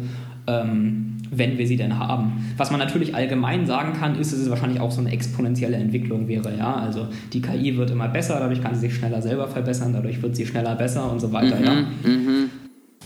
[0.50, 2.54] Ähm, wenn wir sie denn haben.
[2.58, 6.28] Was man natürlich allgemein sagen kann, ist, dass es wahrscheinlich auch so eine exponentielle Entwicklung
[6.28, 6.56] wäre.
[6.58, 6.76] Ja?
[6.76, 10.36] Also die KI wird immer besser, dadurch kann sie sich schneller selber verbessern, dadurch wird
[10.36, 11.60] sie schneller besser und so weiter.
[11.60, 11.86] Mhm, ja?
[12.04, 12.50] Mhm.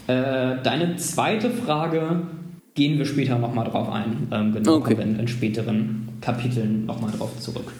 [0.07, 2.21] Äh, deine zweite Frage
[2.75, 4.27] gehen wir später nochmal drauf ein.
[4.31, 4.95] Ähm, genau, okay.
[4.99, 7.71] in, in späteren Kapiteln nochmal drauf zurück.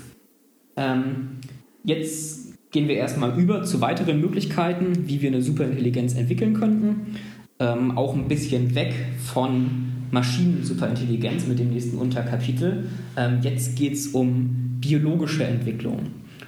[0.76, 1.38] Ähm,
[1.84, 7.16] jetzt gehen wir erstmal über zu weiteren Möglichkeiten, wie wir eine Superintelligenz entwickeln könnten.
[7.64, 12.90] Ähm, auch ein bisschen weg von Maschinen-Superintelligenz mit dem nächsten Unterkapitel.
[13.16, 16.00] Ähm, jetzt geht es um biologische Entwicklung.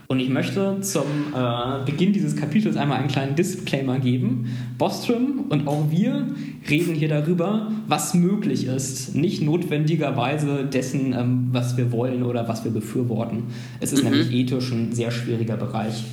[0.08, 4.48] Und ich möchte zum äh, Beginn dieses Kapitels einmal einen kleinen Disclaimer geben.
[4.78, 6.28] Bostrom und auch wir
[6.70, 12.66] reden hier darüber, was möglich ist, nicht notwendigerweise dessen, ähm, was wir wollen oder was
[12.66, 13.44] wir befürworten.
[13.80, 14.12] Es ist mhm.
[14.12, 16.04] nämlich ethisch ein sehr schwieriger Bereich.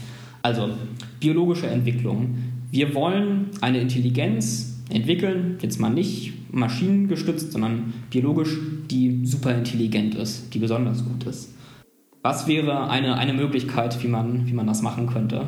[0.42, 0.70] Also,
[1.18, 2.36] biologische Entwicklung.
[2.70, 8.56] Wir wollen eine Intelligenz entwickeln, jetzt mal nicht maschinengestützt, sondern biologisch,
[8.90, 11.54] die super intelligent ist, die besonders gut ist.
[12.22, 15.46] Was wäre eine, eine Möglichkeit, wie man, wie man das machen könnte?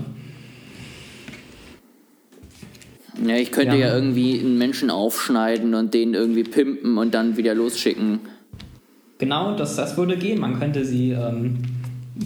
[3.24, 3.88] Ja, ich könnte ja.
[3.88, 8.20] ja irgendwie einen Menschen aufschneiden und den irgendwie pimpen und dann wieder losschicken.
[9.18, 10.40] Genau, das, das würde gehen.
[10.40, 11.58] Man könnte sie ähm,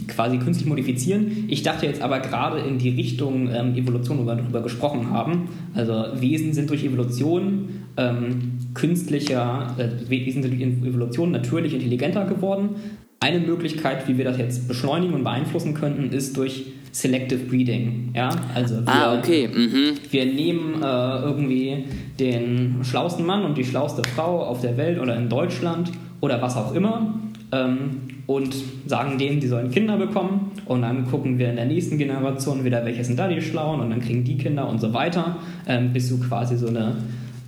[0.07, 1.45] quasi künstlich modifizieren.
[1.47, 5.49] Ich dachte jetzt aber gerade in die Richtung ähm, Evolution, wo wir darüber gesprochen haben.
[5.73, 12.75] Also Wesen sind durch Evolution ähm, künstlicher, äh, Wesen sind durch Evolution natürlich intelligenter geworden.
[13.19, 18.11] Eine Möglichkeit, wie wir das jetzt beschleunigen und beeinflussen könnten, ist durch Selective Breeding.
[18.15, 18.29] Ja?
[18.55, 19.47] Also wir, ah, okay.
[19.47, 19.93] Mhm.
[20.09, 21.85] wir nehmen äh, irgendwie
[22.19, 26.55] den schlausten Mann und die schlauste Frau auf der Welt oder in Deutschland oder was
[26.55, 27.15] auch immer
[27.51, 31.97] ähm, und sagen denen, die sollen Kinder bekommen und dann gucken wir in der nächsten
[31.97, 35.37] Generation wieder, welche sind da die Schlauen und dann kriegen die Kinder und so weiter,
[35.67, 36.97] ähm, bis du quasi so eine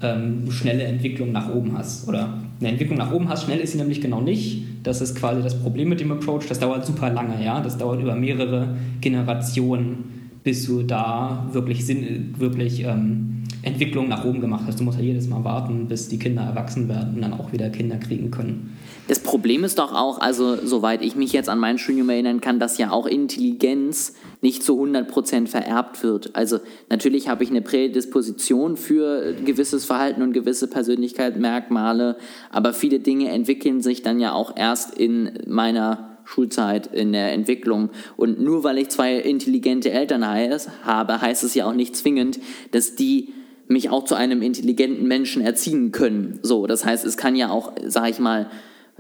[0.02, 2.08] ähm, schnelle Entwicklung nach oben hast.
[2.08, 4.64] Oder eine Entwicklung nach oben hast, schnell ist sie nämlich genau nicht.
[4.82, 6.48] Das ist quasi das Problem mit dem Approach.
[6.50, 7.62] Das dauert super lange, ja.
[7.62, 8.70] Das dauert über mehrere
[9.02, 14.80] Generationen, bis du da wirklich, Sinn, wirklich ähm, Entwicklung nach oben gemacht hast.
[14.80, 17.70] Du musst ja jedes Mal warten, bis die Kinder erwachsen werden und dann auch wieder
[17.70, 18.72] Kinder kriegen können.
[19.12, 22.62] Das Problem ist doch auch, also soweit ich mich jetzt an mein Studium erinnern kann,
[22.62, 26.34] dass ja auch Intelligenz nicht zu 100% vererbt wird.
[26.34, 32.16] Also natürlich habe ich eine Prädisposition für gewisses Verhalten und gewisse Persönlichkeitsmerkmale,
[32.52, 37.90] aber viele Dinge entwickeln sich dann ja auch erst in meiner Schulzeit in der Entwicklung.
[38.16, 42.40] Und nur weil ich zwei intelligente Eltern habe, heißt es ja auch nicht zwingend,
[42.72, 43.34] dass die
[43.68, 46.40] mich auch zu einem intelligenten Menschen erziehen können.
[46.44, 48.50] So, das heißt, es kann ja auch, sag ich mal,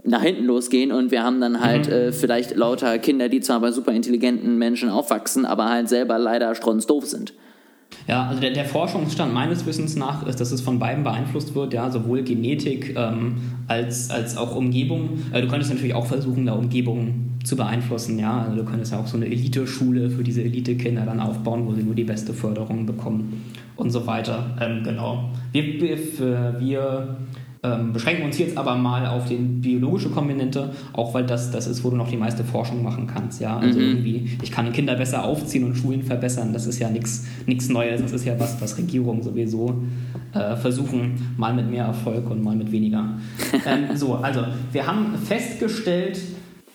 [0.03, 1.93] nach hinten losgehen und wir haben dann halt mhm.
[1.93, 6.55] äh, vielleicht lauter Kinder, die zwar bei super intelligenten Menschen aufwachsen, aber halt selber leider
[6.55, 7.33] strunzdoof sind.
[8.07, 11.73] Ja, also der, der, Forschungsstand meines Wissens nach ist, dass es von beiden beeinflusst wird,
[11.73, 13.35] ja, sowohl Genetik ähm,
[13.67, 15.19] als, als auch Umgebung.
[15.31, 18.43] Äh, du könntest natürlich auch versuchen, da Umgebung zu beeinflussen, ja.
[18.43, 21.83] Also du könntest ja auch so eine Elite-Schule für diese Elite-Kinder dann aufbauen, wo sie
[21.83, 23.43] nur die beste Förderung bekommen
[23.75, 24.57] und so weiter.
[24.59, 25.29] Ähm, genau.
[25.51, 27.17] Wir, wir, wir
[27.63, 31.83] ähm, beschränken uns jetzt aber mal auf die biologische Komponente, auch weil das das ist,
[31.83, 33.39] wo du noch die meiste Forschung machen kannst.
[33.39, 33.57] Ja?
[33.57, 33.85] Also mhm.
[33.85, 36.53] irgendwie, ich kann Kinder besser aufziehen und Schulen verbessern.
[36.53, 38.01] Das ist ja nichts Neues.
[38.01, 39.75] Das ist ja was, was Regierungen sowieso
[40.33, 43.19] äh, versuchen, mal mit mehr Erfolg und mal mit weniger.
[43.65, 46.19] ähm, so, also wir haben festgestellt,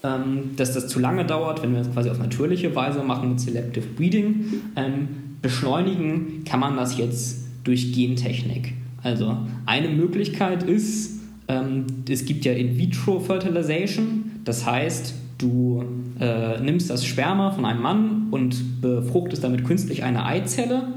[0.05, 3.41] ähm, dass das zu lange dauert, wenn wir das quasi auf natürliche Weise machen mit
[3.41, 4.45] Selective Breeding.
[4.77, 5.09] Ähm,
[5.43, 8.75] beschleunigen kann man das jetzt durch Gentechnik.
[9.07, 15.85] Also eine Möglichkeit ist, ähm, es gibt ja In-vitro-Fertilization, das heißt, du
[16.19, 20.89] äh, nimmst das Sperma von einem Mann und befruchtest damit künstlich eine Eizelle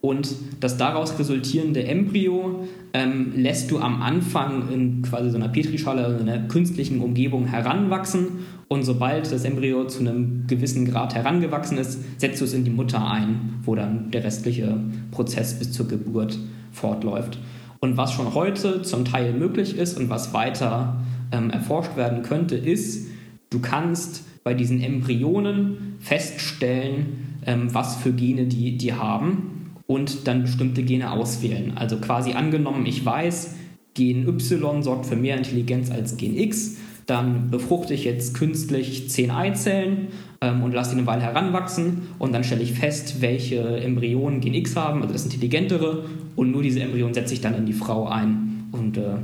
[0.00, 6.02] und das daraus resultierende Embryo ähm, lässt du am Anfang in quasi so einer Petrischale,
[6.02, 11.76] also in einer künstlichen Umgebung heranwachsen und sobald das Embryo zu einem gewissen Grad herangewachsen
[11.76, 15.88] ist, setzt du es in die Mutter ein, wo dann der restliche Prozess bis zur
[15.88, 16.38] Geburt
[16.72, 17.38] fortläuft.
[17.80, 21.00] Und was schon heute zum Teil möglich ist und was weiter
[21.32, 23.08] ähm, erforscht werden könnte, ist,
[23.48, 30.42] du kannst bei diesen Embryonen feststellen, ähm, was für Gene die, die haben und dann
[30.42, 31.72] bestimmte Gene auswählen.
[31.76, 33.54] Also quasi angenommen, ich weiß,
[33.94, 36.76] Gen Y sorgt für mehr Intelligenz als Gen X,
[37.10, 40.08] dann befruchte ich jetzt künstlich 10 Eizellen
[40.40, 44.54] ähm, und lasse die eine Weile heranwachsen und dann stelle ich fest, welche Embryonen Gen
[44.54, 46.04] X haben, also das intelligentere,
[46.36, 49.16] und nur diese Embryonen setze ich dann in die Frau ein und äh,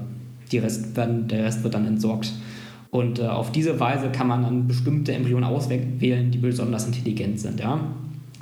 [0.51, 2.33] die Rest werden, der Rest wird dann entsorgt.
[2.91, 7.61] Und äh, auf diese Weise kann man dann bestimmte Embryonen auswählen, die besonders intelligent sind.
[7.61, 7.81] Ja?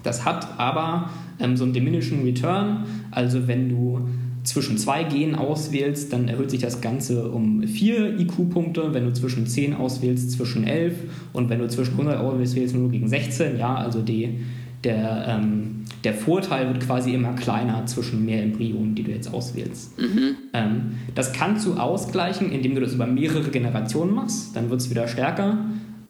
[0.03, 4.01] Das hat aber ähm, so einen diminishing return, also wenn du
[4.45, 8.93] zwischen zwei Genen auswählst, dann erhöht sich das Ganze um vier IQ-Punkte.
[8.93, 10.95] Wenn du zwischen 10 auswählst, zwischen 11.
[11.33, 13.59] Und wenn du zwischen 100 auswählst, nur gegen 16.
[13.59, 14.41] Ja, also die,
[14.85, 19.99] der, ähm, der Vorteil wird quasi immer kleiner zwischen mehr Embryonen, die du jetzt auswählst.
[19.99, 20.37] Mhm.
[20.53, 20.81] Ähm,
[21.15, 24.55] das kannst du ausgleichen, indem du das über mehrere Generationen machst.
[24.55, 25.57] Dann wird es wieder stärker.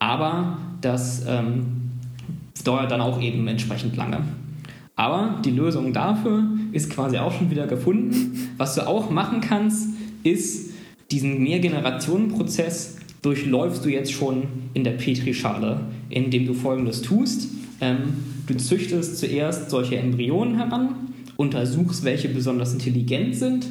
[0.01, 1.67] Aber das ähm,
[2.65, 4.23] dauert dann auch eben entsprechend lange.
[4.97, 8.51] Aber die Lösung dafür ist quasi auch schon wieder gefunden.
[8.57, 9.89] Was du auch machen kannst,
[10.25, 10.73] ist
[11.11, 17.49] diesen Mehrgenerationenprozess durchläufst du jetzt schon in der Petrischale, indem du folgendes tust.
[17.81, 18.15] Ähm,
[18.47, 20.97] du züchtest zuerst solche Embryonen heran,
[21.37, 23.67] untersuchst, welche besonders intelligent sind,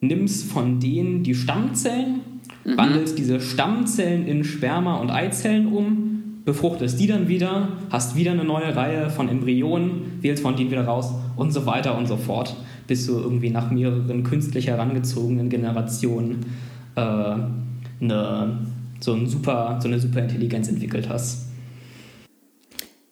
[0.00, 2.20] nimmst von denen die Stammzellen,
[2.64, 2.76] mhm.
[2.76, 6.03] wandelst diese Stammzellen in Sperma und Eizellen um
[6.44, 10.84] befruchtest die dann wieder, hast wieder eine neue Reihe von Embryonen, wählst von denen wieder
[10.84, 12.54] raus und so weiter und so fort,
[12.86, 16.44] bis du irgendwie nach mehreren künstlich herangezogenen Generationen
[16.96, 18.58] äh, eine,
[19.00, 21.43] so, ein super, so eine Superintelligenz entwickelt hast.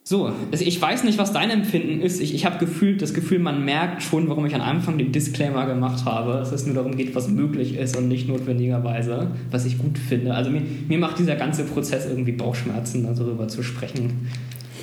[0.04, 2.20] So, also ich weiß nicht, was dein Empfinden ist.
[2.20, 5.64] Ich, ich habe gefühlt das Gefühl, man merkt schon, warum ich am Anfang den Disclaimer
[5.66, 9.78] gemacht habe, dass es nur darum geht, was möglich ist und nicht notwendigerweise, was ich
[9.78, 10.34] gut finde.
[10.34, 14.28] Also mir, mir macht dieser ganze Prozess irgendwie Bauchschmerzen, darüber zu sprechen.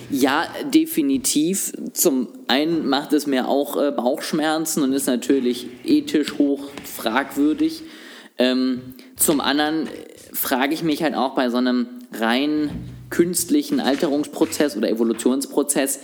[0.09, 1.73] Ja, definitiv.
[1.91, 7.83] Zum einen macht es mir auch äh, Bauchschmerzen und ist natürlich ethisch hoch fragwürdig.
[8.37, 8.79] Ähm,
[9.17, 9.87] zum anderen
[10.31, 12.69] frage ich mich halt auch bei so einem rein
[13.09, 15.99] künstlichen Alterungsprozess oder Evolutionsprozess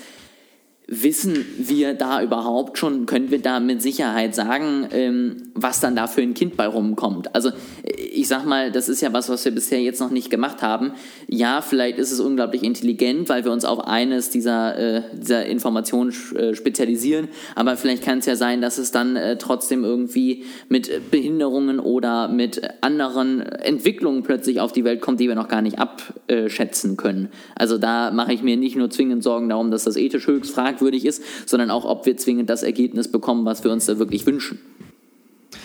[0.88, 6.08] wissen wir da überhaupt schon, können wir da mit Sicherheit sagen, ähm, was dann da
[6.08, 7.34] für ein Kind bei rumkommt?
[7.34, 7.52] Also
[7.84, 10.94] ich sag mal, das ist ja was, was wir bisher jetzt noch nicht gemacht haben.
[11.28, 16.14] Ja, vielleicht ist es unglaublich intelligent, weil wir uns auf eines dieser, äh, dieser Informationen
[16.36, 21.10] äh, spezialisieren, aber vielleicht kann es ja sein, dass es dann äh, trotzdem irgendwie mit
[21.10, 25.80] Behinderungen oder mit anderen Entwicklungen plötzlich auf die Welt kommt, die wir noch gar nicht
[25.80, 27.30] abschätzen können.
[27.56, 30.75] Also da mache ich mir nicht nur zwingend Sorgen darum, dass das ethisch höchst fragwürdig
[30.76, 34.26] fragwürdig ist, sondern auch, ob wir zwingend das Ergebnis bekommen, was wir uns da wirklich
[34.26, 34.60] wünschen.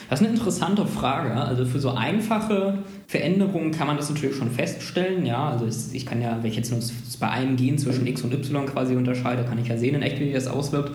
[0.09, 1.33] Das ist eine interessante Frage.
[1.33, 5.25] Also für so einfache Veränderungen kann man das natürlich schon feststellen.
[5.25, 6.81] Ja, also ich, kann ja, wenn ich jetzt nur
[7.21, 10.19] bei einem Gen zwischen X und Y quasi unterscheide, kann ich ja sehen in echt,
[10.19, 10.93] wie das auswirkt.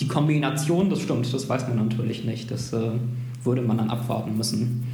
[0.00, 2.50] Die Kombination, das stimmt, das weiß man natürlich nicht.
[2.50, 2.90] Das äh,
[3.44, 4.84] würde man dann abwarten müssen.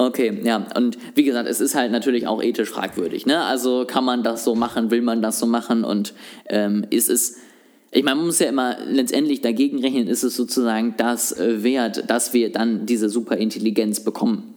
[0.00, 3.26] Okay, ja, und wie gesagt, es ist halt natürlich auch ethisch fragwürdig.
[3.26, 3.44] Ne?
[3.44, 6.14] Also kann man das so machen, will man das so machen und
[6.48, 7.36] ähm, ist es
[7.92, 12.08] ich meine, man muss ja immer letztendlich dagegen rechnen, ist es sozusagen das äh, wert,
[12.08, 14.54] dass wir dann diese Superintelligenz bekommen.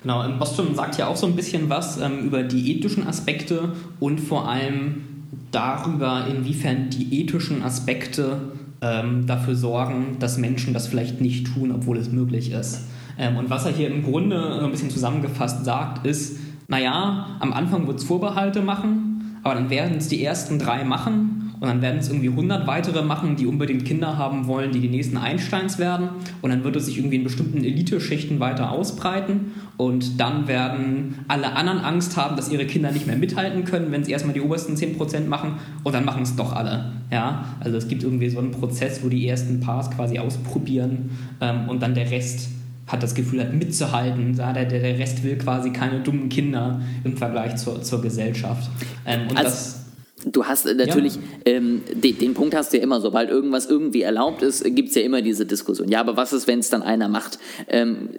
[0.00, 3.74] Genau, ähm, Bostrom sagt ja auch so ein bisschen was ähm, über die ethischen Aspekte
[4.00, 5.02] und vor allem
[5.50, 11.98] darüber, inwiefern die ethischen Aspekte ähm, dafür sorgen, dass Menschen das vielleicht nicht tun, obwohl
[11.98, 12.84] es möglich ist.
[13.18, 17.86] Ähm, und was er hier im Grunde ein bisschen zusammengefasst sagt, ist, naja, am Anfang
[17.86, 21.98] wird es Vorbehalte machen, aber dann werden es die ersten drei machen und dann werden
[21.98, 26.10] es irgendwie 100 weitere machen, die unbedingt Kinder haben wollen, die die nächsten Einsteins werden.
[26.42, 29.52] Und dann wird es sich irgendwie in bestimmten Eliteschichten weiter ausbreiten.
[29.78, 34.04] Und dann werden alle anderen Angst haben, dass ihre Kinder nicht mehr mithalten können, wenn
[34.04, 35.54] sie erstmal die obersten 10% machen.
[35.84, 36.92] Und dann machen es doch alle.
[37.10, 37.46] Ja?
[37.60, 41.82] Also es gibt irgendwie so einen Prozess, wo die ersten Paars quasi ausprobieren ähm, und
[41.82, 42.50] dann der Rest
[42.86, 44.36] hat das Gefühl hat, mitzuhalten.
[44.36, 48.70] Der, der Rest will quasi keine dummen Kinder im Vergleich zur, zur Gesellschaft.
[49.06, 49.84] Ähm, und also, das
[50.26, 51.20] Du hast äh, natürlich, ja.
[51.44, 54.94] ähm, den, den, Punkt hast du ja immer, sobald irgendwas irgendwie erlaubt ist, gibt es
[54.94, 55.88] ja immer diese Diskussion.
[55.88, 57.38] Ja, aber was ist, wenn es dann einer macht?
[57.68, 58.10] Ähm,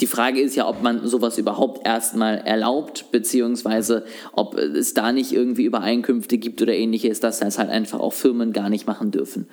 [0.00, 5.32] die Frage ist ja, ob man sowas überhaupt erstmal erlaubt, beziehungsweise ob es da nicht
[5.32, 9.46] irgendwie Übereinkünfte gibt oder ähnliches, dass das halt einfach auch Firmen gar nicht machen dürfen.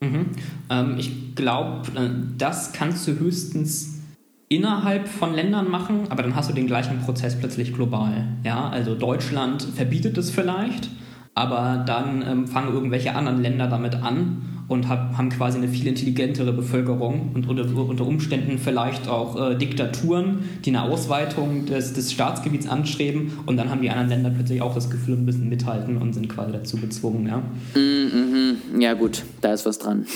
[0.00, 0.26] Mhm.
[0.70, 2.08] Ähm, ich glaube, äh,
[2.38, 4.00] das kannst du höchstens
[4.48, 8.26] innerhalb von Ländern machen, aber dann hast du den gleichen Prozess plötzlich global.
[8.44, 10.90] Ja, also Deutschland verbietet es vielleicht,
[11.34, 15.86] aber dann ähm, fangen irgendwelche anderen Länder damit an und hab, haben quasi eine viel
[15.86, 22.12] intelligentere Bevölkerung und unter, unter Umständen vielleicht auch äh, Diktaturen, die eine Ausweitung des, des
[22.12, 26.12] Staatsgebiets anstreben und dann haben die anderen Länder plötzlich auch das Gefühl, müssen mithalten und
[26.12, 27.26] sind quasi dazu gezwungen.
[27.26, 27.38] Ja,
[27.78, 28.80] mm -hmm.
[28.80, 30.06] ja gut, da ist was dran.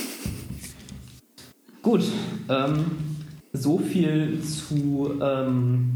[1.83, 2.03] Gut,
[2.49, 2.85] ähm,
[3.53, 5.21] so viel zu...
[5.21, 5.91] Ähm,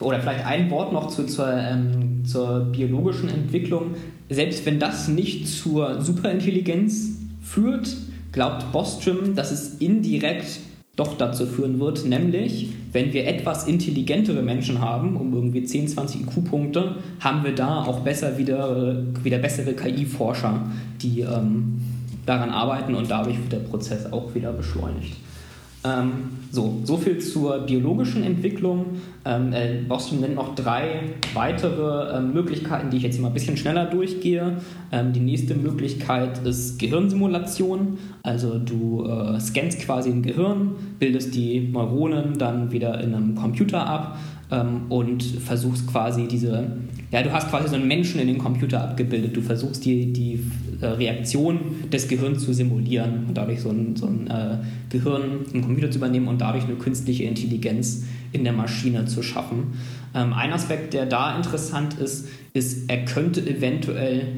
[0.00, 3.94] oder vielleicht ein Wort noch zu, zur, ähm, zur biologischen Entwicklung.
[4.30, 7.94] Selbst wenn das nicht zur Superintelligenz führt,
[8.32, 10.60] glaubt Bostrom, dass es indirekt
[11.00, 16.20] doch dazu führen wird, nämlich wenn wir etwas intelligentere Menschen haben, um irgendwie 10, 20
[16.22, 20.60] IQ-Punkte, haben wir da auch besser wieder, wieder bessere KI-Forscher,
[21.00, 21.80] die ähm,
[22.26, 25.16] daran arbeiten und dadurch wird der Prozess auch wieder beschleunigt.
[25.82, 26.12] Ähm,
[26.50, 29.00] so, so viel zur biologischen Entwicklung.
[29.24, 31.00] Ähm, äh, Boston nennt noch drei
[31.32, 34.58] weitere ähm, Möglichkeiten, die ich jetzt mal ein bisschen schneller durchgehe.
[34.92, 37.96] Ähm, die nächste Möglichkeit ist Gehirnsimulation.
[38.22, 43.86] Also du äh, scannst quasi ein Gehirn, bildest die Neuronen dann wieder in einem Computer
[43.86, 44.18] ab
[44.50, 46.72] ähm, und versuchst quasi diese,
[47.10, 49.36] ja, du hast quasi so einen Menschen in den Computer abgebildet.
[49.36, 50.40] Du versuchst die, die
[50.80, 51.58] äh, Reaktion
[51.92, 54.58] des Gehirns zu simulieren und dadurch so ein, so ein äh,
[54.90, 59.74] Gehirn im Computer zu übernehmen und dadurch eine künstliche Intelligenz in der Maschine zu schaffen.
[60.14, 64.28] Ähm, ein Aspekt, der da interessant ist, ist, er könnte eventuell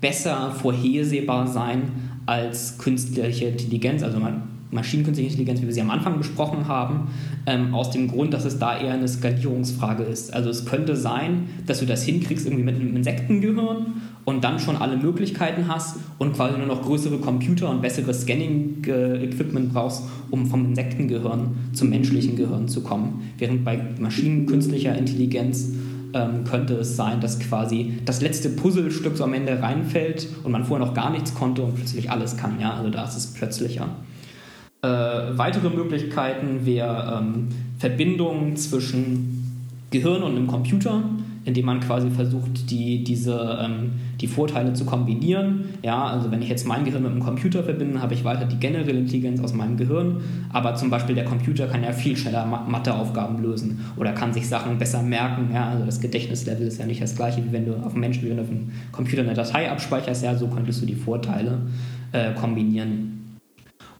[0.00, 1.82] besser vorhersehbar sein
[2.26, 4.02] als künstliche Intelligenz.
[4.02, 7.08] Also man Maschinenkünstliche Intelligenz, wie wir sie am Anfang besprochen haben,
[7.46, 10.32] ähm, aus dem Grund, dass es da eher eine Skalierungsfrage ist.
[10.32, 13.86] Also es könnte sein, dass du das hinkriegst irgendwie mit einem Insektengehirn
[14.24, 19.72] und dann schon alle Möglichkeiten hast und quasi nur noch größere Computer und besseres Scanning-Equipment
[19.72, 23.22] brauchst, um vom Insektengehirn zum menschlichen Gehirn zu kommen.
[23.38, 25.70] Während bei maschinenkünstlicher Intelligenz
[26.14, 30.64] ähm, könnte es sein, dass quasi das letzte Puzzlestück so am Ende reinfällt und man
[30.64, 32.60] vorher noch gar nichts konnte und plötzlich alles kann.
[32.60, 32.74] Ja?
[32.74, 33.88] Also da ist es plötzlicher.
[34.82, 39.40] Äh, weitere Möglichkeiten wäre ähm, Verbindungen zwischen
[39.90, 41.02] Gehirn und einem Computer,
[41.44, 45.64] indem man quasi versucht, die, diese, ähm, die Vorteile zu kombinieren.
[45.82, 48.56] Ja, also wenn ich jetzt mein Gehirn mit einem Computer verbinde, habe ich weiter die
[48.56, 53.42] generelle Intelligenz aus meinem Gehirn, aber zum Beispiel der Computer kann ja viel schneller Matheaufgaben
[53.42, 55.50] lösen oder kann sich Sachen besser merken.
[55.52, 58.38] Ja, also das Gedächtnislevel ist ja nicht das gleiche, wie wenn du auf dem Menschen,
[58.38, 60.24] auf dem Computer eine Datei abspeicherst.
[60.24, 61.58] Ja, so könntest du die Vorteile
[62.12, 63.19] äh, kombinieren.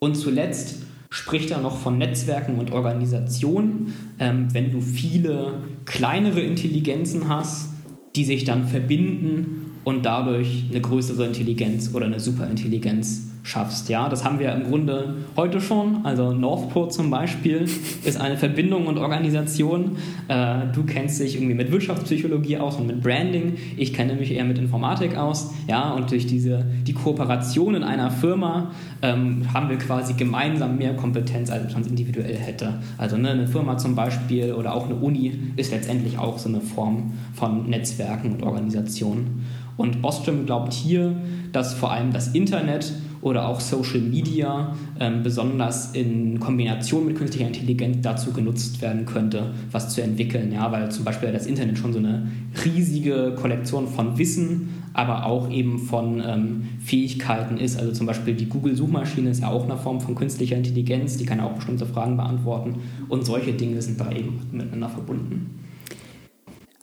[0.01, 3.93] Und zuletzt spricht er noch von Netzwerken und Organisationen.
[4.19, 7.69] Ähm, wenn du viele kleinere Intelligenzen hast,
[8.17, 13.88] die sich dann verbinden und dadurch eine größere Intelligenz oder eine Superintelligenz schaffst.
[13.88, 16.05] Ja, das haben wir im Grunde heute schon.
[16.05, 17.69] Also Northport zum Beispiel
[18.05, 19.96] ist eine Verbindung und Organisation.
[20.29, 23.57] Äh, du kennst dich irgendwie mit Wirtschaftspsychologie aus und mit Branding.
[23.77, 25.53] Ich kenne mich eher mit Informatik aus.
[25.67, 28.71] Ja, und durch diese die Kooperation in einer Firma
[29.03, 32.75] ähm, haben wir quasi gemeinsam mehr Kompetenz, als man es individuell hätte.
[32.98, 36.61] Also ne, eine Firma zum Beispiel oder auch eine Uni ist letztendlich auch so eine
[36.61, 39.44] Form von Netzwerken und Organisationen.
[39.77, 41.17] Und Bostrom glaubt hier,
[41.53, 42.92] dass vor allem das Internet
[43.23, 49.52] oder auch Social Media ähm, besonders in Kombination mit künstlicher Intelligenz dazu genutzt werden könnte,
[49.71, 50.52] was zu entwickeln.
[50.52, 52.29] Ja, weil zum Beispiel das Internet schon so eine
[52.64, 57.79] riesige Kollektion von Wissen, aber auch eben von ähm, Fähigkeiten ist.
[57.79, 61.38] Also zum Beispiel die Google-Suchmaschine ist ja auch eine Form von künstlicher Intelligenz, die kann
[61.38, 62.77] ja auch bestimmte Fragen beantworten
[63.08, 65.60] und solche Dinge sind da eben miteinander verbunden.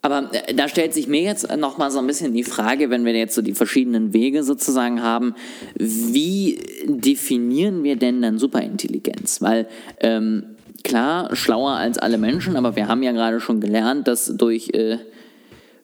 [0.08, 3.04] Aber äh, da stellt sich mir jetzt noch mal so ein bisschen die Frage, wenn
[3.04, 5.36] wir jetzt so die verschiedenen Wege sozusagen haben,
[5.76, 9.42] wie definieren wir denn dann Superintelligenz?
[9.42, 9.68] Weil
[10.00, 10.56] ähm,
[10.86, 14.98] klar, schlauer als alle Menschen, aber wir haben ja gerade schon gelernt, dass durch äh,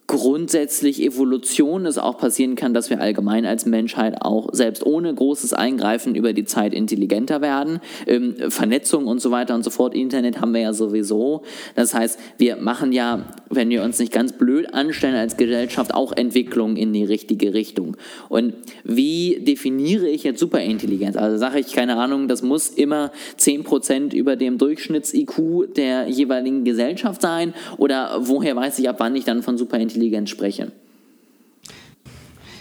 [0.08, 5.54] grundsätzlich Evolution es auch passieren kann, dass wir allgemein als Menschheit auch selbst ohne großes
[5.54, 7.80] Eingreifen über die Zeit intelligenter werden.
[8.06, 11.44] Ähm, Vernetzung und so weiter und so fort, Internet haben wir ja sowieso.
[11.76, 16.12] Das heißt, wir machen ja, wenn wir uns nicht ganz blöd anstellen als Gesellschaft, auch
[16.12, 17.96] Entwicklungen in die richtige Richtung.
[18.28, 21.16] Und wie definiere ich jetzt Superintelligenz?
[21.16, 27.22] Also sage ich, keine Ahnung, das muss immer 10% über dem Durchschnitts-IQ der jeweiligen Gesellschaft
[27.22, 27.54] sein?
[27.78, 30.72] Oder woher weiß ich, ab wann ich dann von Superintelligenz Intelligenz spreche.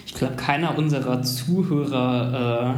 [0.05, 2.75] Ich glaube, keiner unserer Zuhörer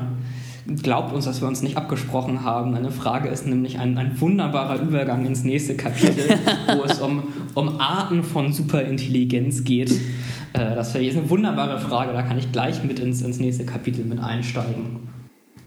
[0.68, 2.74] äh, glaubt uns, dass wir uns nicht abgesprochen haben.
[2.76, 6.40] Eine Frage ist nämlich ein, ein wunderbarer Übergang ins nächste Kapitel,
[6.76, 9.92] wo es um, um Arten von Superintelligenz geht.
[10.54, 14.06] Äh, das ist eine wunderbare Frage, da kann ich gleich mit ins, ins nächste Kapitel
[14.06, 15.10] mit einsteigen.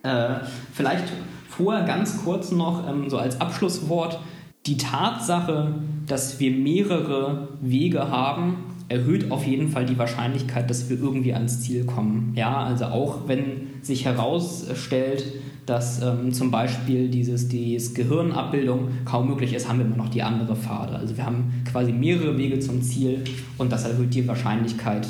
[0.03, 0.37] Äh,
[0.73, 1.05] vielleicht
[1.49, 4.19] vorher ganz kurz noch ähm, so als Abschlusswort
[4.67, 5.75] die Tatsache,
[6.07, 11.61] dass wir mehrere Wege haben, erhöht auf jeden Fall die Wahrscheinlichkeit, dass wir irgendwie ans
[11.61, 12.33] Ziel kommen.
[12.35, 15.25] Ja, also auch wenn sich herausstellt,
[15.67, 20.23] dass ähm, zum Beispiel dieses, dieses Gehirnabbildung kaum möglich ist, haben wir immer noch die
[20.23, 20.95] andere Pfade.
[20.95, 23.25] Also wir haben quasi mehrere Wege zum Ziel
[23.59, 25.07] und das erhöht die Wahrscheinlichkeit,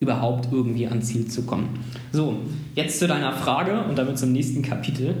[0.00, 1.70] überhaupt irgendwie ans Ziel zu kommen.
[2.12, 2.36] So,
[2.74, 5.14] jetzt zu deiner Frage und damit zum nächsten Kapitel.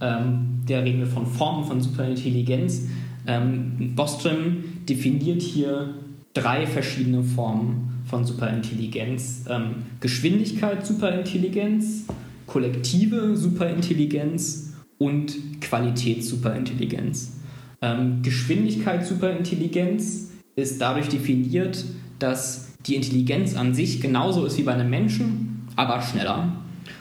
[0.00, 2.86] Ähm, der reden wir von Formen von Superintelligenz.
[3.26, 5.94] Ähm, Bostrom definiert hier
[6.34, 9.44] drei verschiedene Formen von Superintelligenz.
[9.48, 12.06] Ähm, Geschwindigkeit Superintelligenz,
[12.46, 17.40] kollektive Superintelligenz und Qualität Superintelligenz.
[17.82, 21.84] Ähm, Geschwindigkeit Superintelligenz ist dadurch definiert,
[22.18, 26.52] dass die Intelligenz an sich genauso ist wie bei einem Menschen, aber schneller.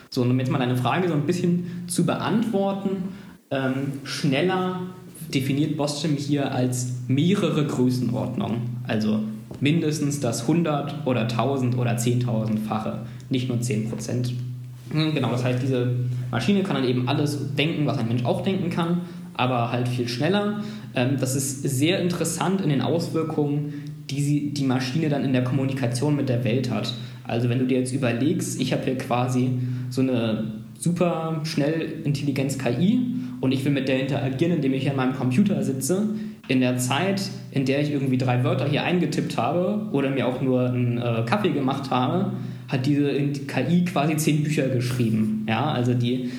[0.10, 3.10] So, um jetzt mal deine Frage so ein bisschen zu beantworten,
[3.52, 4.82] ähm, schneller
[5.34, 8.78] definiert Bostrom hier als mehrere Größenordnungen.
[8.88, 9.20] Also
[9.60, 13.00] mindestens das 100 oder 1000 oder 10.000-fache,
[13.30, 14.32] nicht nur 10%
[14.92, 15.96] hm, Genau, das heißt, diese
[16.32, 19.02] Maschine kann dann eben alles denken, was ein Mensch auch denken kann,
[19.36, 20.64] aber halt viel schneller.
[20.96, 23.74] Ähm, das ist sehr interessant in den Auswirkungen,
[24.10, 26.94] die sie, die Maschine dann in der Kommunikation mit der Welt hat.
[27.24, 29.52] Also wenn du dir jetzt überlegst, ich habe hier quasi
[29.92, 33.02] so eine super schnell Intelligenz KI
[33.42, 36.10] und ich will mit der interagieren, indem ich an meinem Computer sitze,
[36.48, 37.22] in der Zeit,
[37.52, 41.24] in der ich irgendwie drei Wörter hier eingetippt habe oder mir auch nur einen äh,
[41.26, 42.34] Kaffee gemacht habe,
[42.68, 45.46] hat diese KI quasi zehn Bücher geschrieben.
[45.48, 46.32] Ja, also die,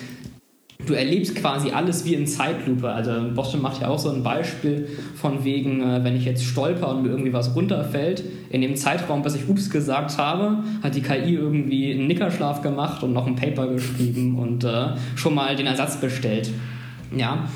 [0.86, 2.88] du erlebst quasi alles wie in Zeitlupe.
[2.88, 6.90] Also Boston macht ja auch so ein Beispiel von wegen, äh, wenn ich jetzt stolper
[6.90, 11.02] und mir irgendwie was runterfällt, in dem Zeitraum, bis ich Ups gesagt habe, hat die
[11.02, 15.66] KI irgendwie einen Nickerschlaf gemacht und noch ein Paper geschrieben und äh, schon mal den
[15.66, 16.50] Ersatz bestellt.
[17.16, 17.48] Ja,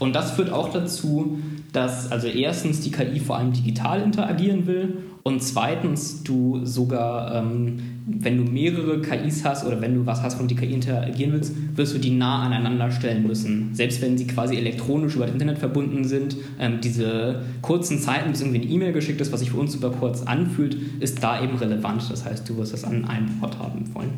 [0.00, 1.38] und das führt auch dazu,
[1.72, 7.78] dass also erstens die KI vor allem digital interagieren will und zweitens du sogar, ähm,
[8.06, 11.54] wenn du mehrere KIs hast oder wenn du was hast, womit die KI interagieren willst,
[11.76, 13.72] wirst du die nah aneinander stellen müssen.
[13.74, 18.40] Selbst wenn sie quasi elektronisch über das Internet verbunden sind, ähm, diese kurzen Zeiten, bis
[18.40, 21.56] irgendwie eine E-Mail geschickt ist, was sich für uns super kurz anfühlt, ist da eben
[21.56, 22.10] relevant.
[22.10, 24.10] Das heißt, du wirst das an einem Ort haben wollen.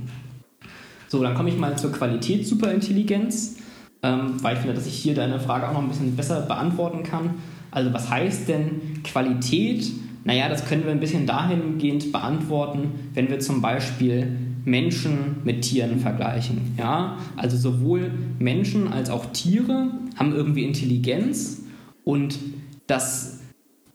[1.08, 3.56] So, dann komme ich mal zur Qualitätssuperintelligenz
[4.04, 7.02] ähm, weil ich finde, dass ich hier deine Frage auch noch ein bisschen besser beantworten
[7.02, 7.30] kann.
[7.70, 9.90] Also was heißt denn Qualität?
[10.24, 14.36] Naja, das können wir ein bisschen dahingehend beantworten, wenn wir zum Beispiel
[14.66, 16.74] Menschen mit Tieren vergleichen.
[16.78, 17.16] Ja?
[17.36, 21.62] Also sowohl Menschen als auch Tiere haben irgendwie Intelligenz
[22.04, 22.38] und
[22.86, 23.40] das,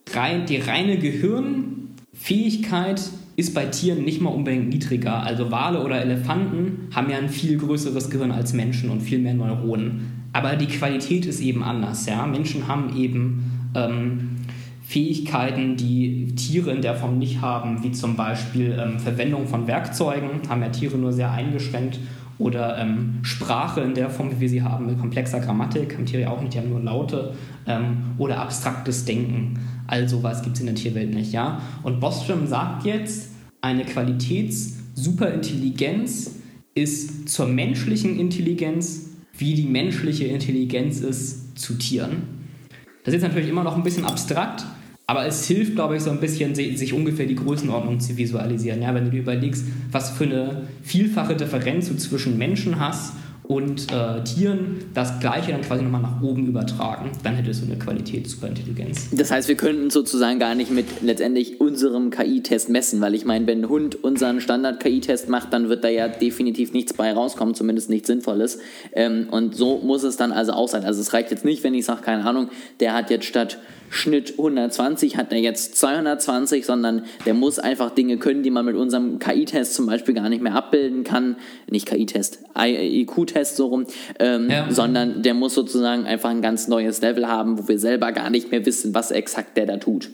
[0.08, 3.00] die reine Gehirnfähigkeit
[3.40, 5.24] ist bei Tieren nicht mal unbedingt niedriger.
[5.24, 9.34] Also Wale oder Elefanten haben ja ein viel größeres Gehirn als Menschen und viel mehr
[9.34, 10.28] Neuronen.
[10.34, 12.06] Aber die Qualität ist eben anders.
[12.06, 12.26] Ja?
[12.26, 14.30] Menschen haben eben ähm,
[14.84, 20.42] Fähigkeiten, die Tiere in der Form nicht haben, wie zum Beispiel ähm, Verwendung von Werkzeugen,
[20.50, 22.00] haben ja Tiere nur sehr eingeschränkt
[22.40, 26.24] oder ähm, Sprache in der Form, wie wir sie haben, mit komplexer Grammatik, haben Tiere
[26.24, 27.34] ja auch nicht, die haben nur Laute
[27.68, 29.60] ähm, oder abstraktes Denken.
[29.88, 31.62] All sowas gibt es in der Tierwelt nicht, ja.
[31.84, 33.29] Und Bostrom sagt jetzt,
[33.62, 36.32] eine Qualitäts-Superintelligenz
[36.76, 42.24] ist zur menschlichen Intelligenz, wie die menschliche Intelligenz ist zu Tieren.
[43.04, 44.66] Das ist natürlich immer noch ein bisschen abstrakt,
[45.08, 48.82] aber es hilft, glaube ich, so ein bisschen, sich ungefähr die Größenordnung zu visualisieren.
[48.82, 53.14] Ja, wenn du dir überlegst, was für eine vielfache Differenz du zwischen Menschen hast
[53.52, 57.80] und äh, Tieren das Gleiche dann quasi nochmal nach oben übertragen, dann hättest du eine
[57.80, 59.10] Qualitätssuperintelligenz.
[59.12, 63.48] Das heißt, wir könnten sozusagen gar nicht mit letztendlich unserem KI-Test messen, weil ich meine,
[63.48, 67.90] wenn ein Hund unseren Standard-KI-Test macht, dann wird da ja definitiv nichts bei rauskommen, zumindest
[67.90, 68.60] nichts Sinnvolles.
[68.94, 70.84] Ähm, und so muss es dann also auch sein.
[70.86, 73.58] Also es reicht jetzt nicht, wenn ich sage, keine Ahnung, der hat jetzt statt
[73.90, 78.76] Schnitt 120 hat er jetzt 220, sondern der muss einfach Dinge können, die man mit
[78.76, 81.38] unserem KI-Test zum Beispiel gar nicht mehr abbilden kann.
[81.70, 83.86] Nicht KI-Test, IQ-Test so rum,
[84.20, 84.68] ähm, ja.
[84.70, 88.52] sondern der muss sozusagen einfach ein ganz neues Level haben, wo wir selber gar nicht
[88.52, 90.10] mehr wissen, was exakt der da tut.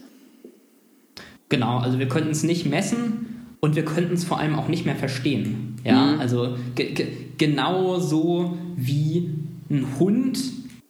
[1.49, 4.85] Genau, also wir könnten es nicht messen und wir könnten es vor allem auch nicht
[4.85, 5.75] mehr verstehen.
[5.83, 6.19] Ja, mhm.
[6.19, 6.55] also
[7.37, 9.29] genau so wie
[9.69, 10.39] ein Hund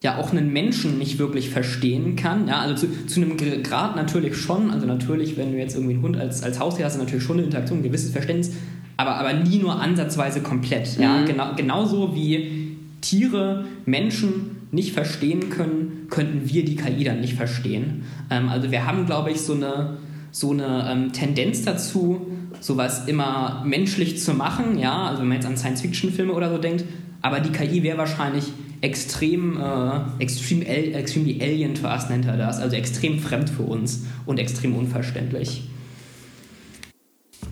[0.06, 2.47] ja auch einen Menschen nicht wirklich verstehen kann.
[2.47, 4.70] Ja, also zu, zu einem Grad natürlich schon.
[4.70, 7.45] Also natürlich, wenn du jetzt irgendwie einen Hund als, als Haustier hast, natürlich schon eine
[7.45, 8.51] Interaktion, ein gewisses Verständnis,
[8.97, 10.99] aber, aber nie nur ansatzweise komplett.
[10.99, 11.26] Ja, mhm.
[11.26, 18.03] genau, genauso wie Tiere Menschen nicht verstehen können, könnten wir die KI dann nicht verstehen.
[18.30, 19.97] Ähm, also wir haben, glaube ich, so eine,
[20.30, 22.28] so eine ähm, Tendenz dazu,
[22.60, 24.78] sowas immer menschlich zu machen.
[24.78, 26.86] Ja, also wenn man jetzt an Science-Fiction-Filme oder so denkt,
[27.24, 28.45] aber die KI wäre wahrscheinlich
[28.86, 34.06] extrem, äh, extrem, extremely alien to us nennt er das, also extrem fremd für uns
[34.28, 35.64] und extrem unverständlich.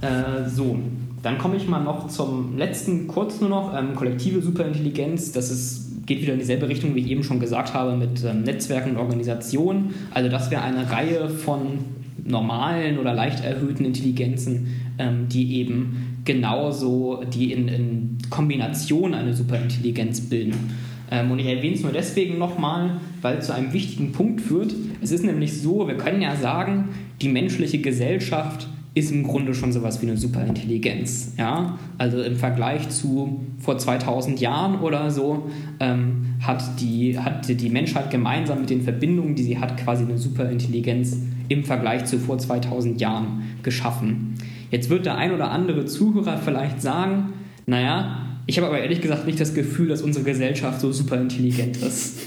[0.02, 0.78] Äh, so,
[1.24, 6.06] dann komme ich mal noch zum letzten, kurz nur noch, ähm, kollektive Superintelligenz, das ist,
[6.06, 8.98] geht wieder in dieselbe Richtung, wie ich eben schon gesagt habe, mit ähm, Netzwerken und
[8.98, 9.96] Organisationen.
[10.12, 11.80] Also das wäre eine Reihe von
[12.24, 14.68] normalen oder leicht erhöhten Intelligenzen,
[15.00, 20.93] ähm, die eben genauso, die in, in Kombination eine Superintelligenz bilden.
[21.14, 24.74] Ähm, und ich erwähne es nur deswegen nochmal, weil es zu einem wichtigen Punkt führt.
[25.00, 26.90] Es ist nämlich so, wir können ja sagen,
[27.22, 31.34] die menschliche Gesellschaft ist im Grunde schon sowas wie eine Superintelligenz.
[31.38, 31.78] Ja?
[32.00, 35.50] Also im Vergleich zu vor 2000 Jahren oder so
[35.80, 40.18] ähm, hat, die, hat die Menschheit gemeinsam mit den Verbindungen, die sie hat, quasi eine
[40.18, 44.34] Superintelligenz im Vergleich zu vor 2000 Jahren geschaffen.
[44.72, 47.34] Jetzt wird der ein oder andere Zuhörer vielleicht sagen,
[47.68, 51.78] naja, ich habe aber ehrlich gesagt nicht das Gefühl, dass unsere Gesellschaft so super intelligent
[51.78, 52.20] ist.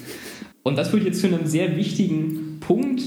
[0.63, 3.03] Und das führt jetzt zu einem sehr wichtigen Punkt,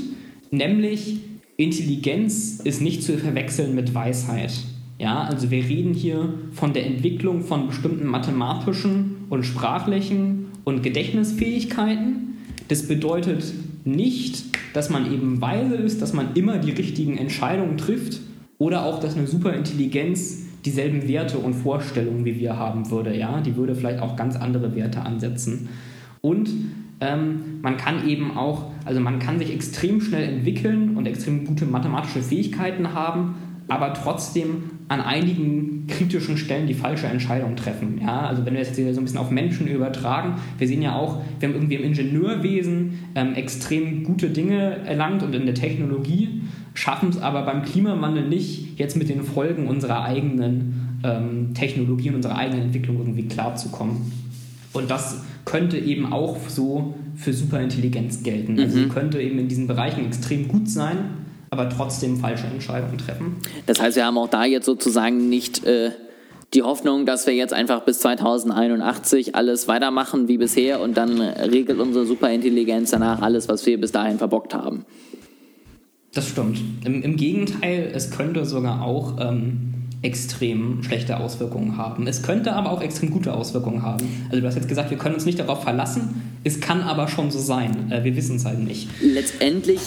[0.52, 1.18] nämlich
[1.58, 4.54] Intelligenz ist nicht zu verwechseln mit Weisheit.
[4.98, 12.38] Ja, also wir reden hier von der Entwicklung von bestimmten mathematischen und sprachlichen und Gedächtnisfähigkeiten.
[12.68, 13.54] Das bedeutet
[13.86, 18.20] nicht, dass man eben weise ist, dass man immer die richtigen Entscheidungen trifft
[18.58, 23.16] oder auch, dass eine Superintelligenz dieselben Werte und Vorstellungen wie wir haben würde.
[23.16, 23.42] Ja?
[23.42, 25.70] Die würde vielleicht auch ganz andere Werte ansetzen.
[26.22, 26.50] Und
[27.02, 31.66] ähm, man kann eben auch, also man kann sich extrem schnell entwickeln und extrem gute
[31.66, 33.36] mathematische Fähigkeiten haben,
[33.70, 38.00] aber trotzdem an einigen kritischen Stellen die falsche Entscheidung treffen.
[38.02, 40.96] Ja, also wenn wir das jetzt so ein bisschen auf Menschen übertragen, wir sehen ja
[40.96, 46.42] auch, wir haben irgendwie im Ingenieurwesen ähm, extrem gute Dinge erlangt und in der Technologie
[46.74, 52.16] schaffen es aber beim Klimawandel nicht, jetzt mit den Folgen unserer eigenen ähm, Technologie und
[52.16, 54.12] unserer eigenen Entwicklung irgendwie klarzukommen.
[54.74, 58.60] Und das könnte eben auch so für Superintelligenz gelten.
[58.60, 58.90] Also mhm.
[58.90, 60.98] könnte eben in diesen Bereichen extrem gut sein,
[61.50, 63.38] aber trotzdem falsche Entscheidungen treffen.
[63.66, 65.92] Das heißt, wir haben auch da jetzt sozusagen nicht äh,
[66.54, 71.80] die Hoffnung, dass wir jetzt einfach bis 2081 alles weitermachen wie bisher und dann regelt
[71.80, 74.86] unsere Superintelligenz danach alles, was wir bis dahin verbockt haben.
[76.14, 76.60] Das stimmt.
[76.86, 79.70] Im, im Gegenteil, es könnte sogar auch ähm,
[80.02, 82.08] extrem schlechte Auswirkungen haben.
[82.08, 84.08] Es könnte aber auch extrem gute Auswirkungen haben.
[84.30, 86.22] Also du hast jetzt gesagt, wir können uns nicht darauf verlassen.
[86.44, 87.92] Es kann aber schon so sein.
[87.92, 88.88] Äh, wir wissen es halt nicht.
[89.02, 89.82] Letztendlich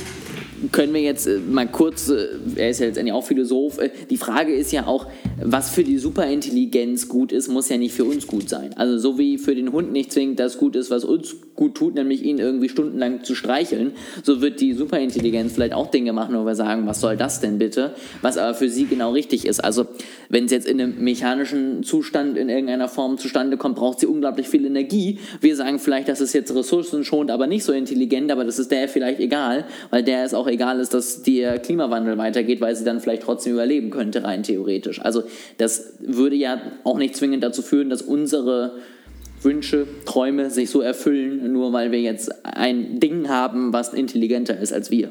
[0.71, 4.17] können wir jetzt äh, mal kurz, äh, er ist ja letztendlich auch Philosoph, äh, die
[4.17, 5.07] Frage ist ja auch,
[5.43, 8.75] was für die Superintelligenz gut ist, muss ja nicht für uns gut sein.
[8.77, 11.95] Also so wie für den Hund nicht zwingend das gut ist, was uns gut tut,
[11.95, 13.93] nämlich ihn irgendwie stundenlang zu streicheln,
[14.23, 17.59] so wird die Superintelligenz vielleicht auch Dinge machen, wo wir sagen, was soll das denn
[17.59, 17.95] bitte?
[18.21, 19.63] Was aber für sie genau richtig ist.
[19.63, 19.87] Also
[20.29, 24.49] wenn es jetzt in einem mechanischen Zustand in irgendeiner Form zustande kommt, braucht sie unglaublich
[24.49, 25.19] viel Energie.
[25.41, 28.89] Wir sagen vielleicht, das ist jetzt ressourcenschonend, aber nicht so intelligent, aber das ist der
[28.89, 33.01] vielleicht egal, weil der es auch egal ist, dass der Klimawandel weitergeht, weil sie dann
[33.01, 35.01] vielleicht trotzdem überleben könnte, rein theoretisch.
[35.01, 35.25] Also
[35.59, 38.75] das würde ja auch nicht zwingend dazu führen, dass unsere
[39.43, 44.73] Wünsche, Träume sich so erfüllen, nur weil wir jetzt ein Ding haben, was intelligenter ist
[44.73, 45.11] als wir.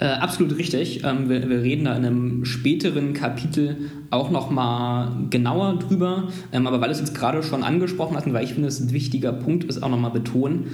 [0.00, 1.02] Äh, absolut richtig.
[1.04, 6.28] Ähm, wir, wir, reden da in einem späteren Kapitel auch nochmal genauer drüber.
[6.52, 8.92] Ähm, aber weil es jetzt gerade schon angesprochen hast und weil ich finde, es ein
[8.92, 10.68] wichtiger Punkt ist, auch nochmal betonen,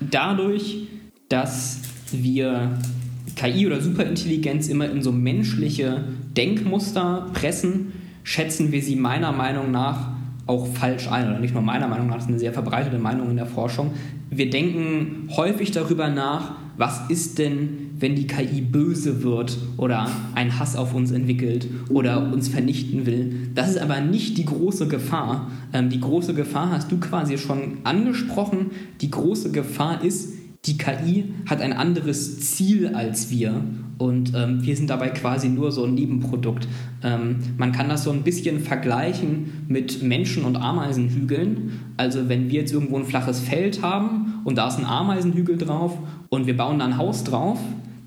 [0.00, 0.86] dadurch,
[1.28, 1.80] dass
[2.12, 2.78] wir
[3.36, 6.04] KI oder Superintelligenz immer in so menschliche
[6.36, 7.92] Denkmuster pressen,
[8.22, 10.10] schätzen wir sie meiner Meinung nach
[10.46, 13.30] auch falsch ein, oder nicht nur meiner Meinung nach, das ist eine sehr verbreitete Meinung
[13.30, 13.92] in der Forschung.
[14.30, 20.58] Wir denken häufig darüber nach, was ist denn, wenn die KI böse wird oder einen
[20.58, 23.50] Hass auf uns entwickelt oder uns vernichten will.
[23.54, 25.50] Das ist aber nicht die große Gefahr.
[25.72, 28.70] Ähm, die große Gefahr hast du quasi schon angesprochen.
[29.02, 30.32] Die große Gefahr ist,
[30.66, 33.62] die KI hat ein anderes Ziel als wir
[33.96, 36.68] und ähm, wir sind dabei quasi nur so ein Nebenprodukt.
[37.02, 41.80] Ähm, man kann das so ein bisschen vergleichen mit Menschen und Ameisenhügeln.
[41.96, 45.98] Also wenn wir jetzt irgendwo ein flaches Feld haben und da ist ein Ameisenhügel drauf
[46.28, 47.58] und wir bauen da ein Haus drauf,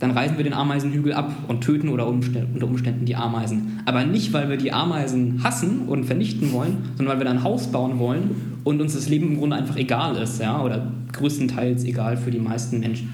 [0.04, 3.80] dann reißen wir den Ameisenhügel ab und töten oder unter Umständen die Ameisen.
[3.86, 7.68] Aber nicht, weil wir die Ameisen hassen und vernichten wollen, sondern weil wir ein Haus
[7.68, 12.18] bauen wollen und uns das Leben im Grunde einfach egal ist, ja, oder größtenteils egal
[12.18, 13.14] für die meisten Menschen.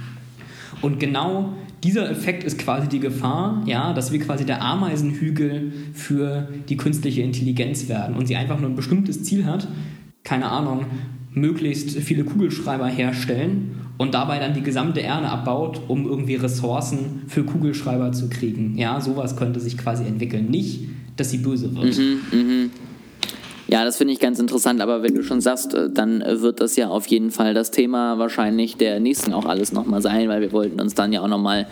[0.82, 6.48] Und genau dieser Effekt ist quasi die Gefahr, ja, dass wir quasi der Ameisenhügel für
[6.70, 9.68] die künstliche Intelligenz werden und sie einfach nur ein bestimmtes Ziel hat,
[10.24, 10.88] keine Ahnung,
[11.32, 17.43] möglichst viele Kugelschreiber herstellen und dabei dann die gesamte Erde abbaut, um irgendwie Ressourcen für
[17.43, 18.77] Kugelschreiber zu kriegen.
[18.77, 20.49] Ja, sowas könnte sich quasi entwickeln.
[20.49, 20.82] Nicht,
[21.17, 21.97] dass sie böse wird.
[21.97, 22.69] Mhm, mh.
[23.67, 26.75] Ja, das finde ich ganz interessant, aber wenn du schon sagst, äh, dann wird das
[26.75, 30.51] ja auf jeden Fall das Thema wahrscheinlich der nächsten auch alles nochmal sein, weil wir
[30.51, 31.67] wollten uns dann ja auch nochmal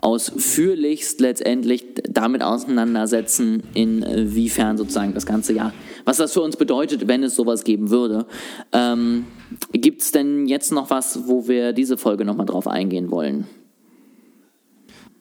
[0.00, 5.72] ausführlichst letztendlich damit auseinandersetzen, inwiefern sozusagen das ganze Jahr,
[6.04, 8.26] was das für uns bedeutet, wenn es sowas geben würde.
[8.72, 9.24] Ähm,
[9.72, 13.46] Gibt es denn jetzt noch was, wo wir diese Folge nochmal drauf eingehen wollen?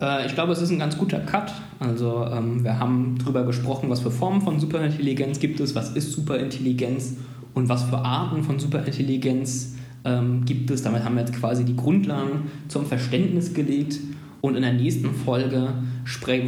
[0.02, 1.54] Äh, ich glaube, es ist ein ganz guter Cut.
[1.80, 6.12] Also ähm, wir haben darüber gesprochen, was für Formen von Superintelligenz gibt es, was ist
[6.12, 7.16] Superintelligenz
[7.54, 9.76] und was für Arten von Superintelligenz
[10.06, 10.84] ähm, gibt es.
[10.84, 14.00] Damit haben wir jetzt quasi die Grundlagen zum Verständnis gelegt.
[14.42, 15.74] Und in der nächsten Folge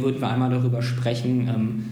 [0.02, 1.84] würden wir einmal darüber sprechen, ähm,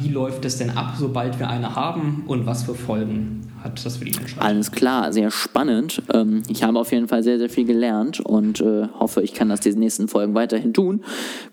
[0.00, 3.96] wie läuft es denn ab, sobald wir eine haben und was für Folgen hat das
[3.96, 4.42] für die Menschheit?
[4.42, 6.02] Alles klar, sehr spannend.
[6.12, 9.48] Ähm, ich habe auf jeden Fall sehr, sehr viel gelernt und äh, hoffe, ich kann
[9.48, 11.02] das die nächsten Folgen weiterhin tun.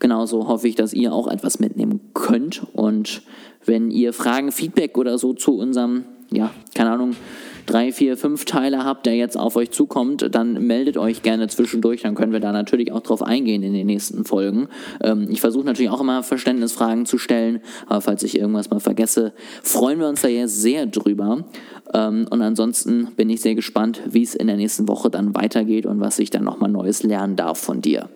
[0.00, 2.66] Genauso hoffe ich, dass ihr auch etwas mitnehmen könnt.
[2.72, 3.22] Und
[3.64, 7.16] wenn ihr Fragen, Feedback oder so zu unserem, ja, keine Ahnung,
[7.66, 12.02] drei, vier, fünf Teile habt, der jetzt auf euch zukommt, dann meldet euch gerne zwischendurch.
[12.02, 14.68] Dann können wir da natürlich auch drauf eingehen in den nächsten Folgen.
[15.02, 19.32] Ähm, ich versuche natürlich auch immer Verständnisfragen zu stellen, aber falls ich irgendwas mal vergesse,
[19.62, 21.44] freuen wir uns da jetzt sehr drüber.
[21.92, 25.86] Ähm, und ansonsten bin ich sehr gespannt, wie es in der nächsten Woche dann weitergeht
[25.86, 28.08] und was ich dann nochmal Neues lernen darf von dir.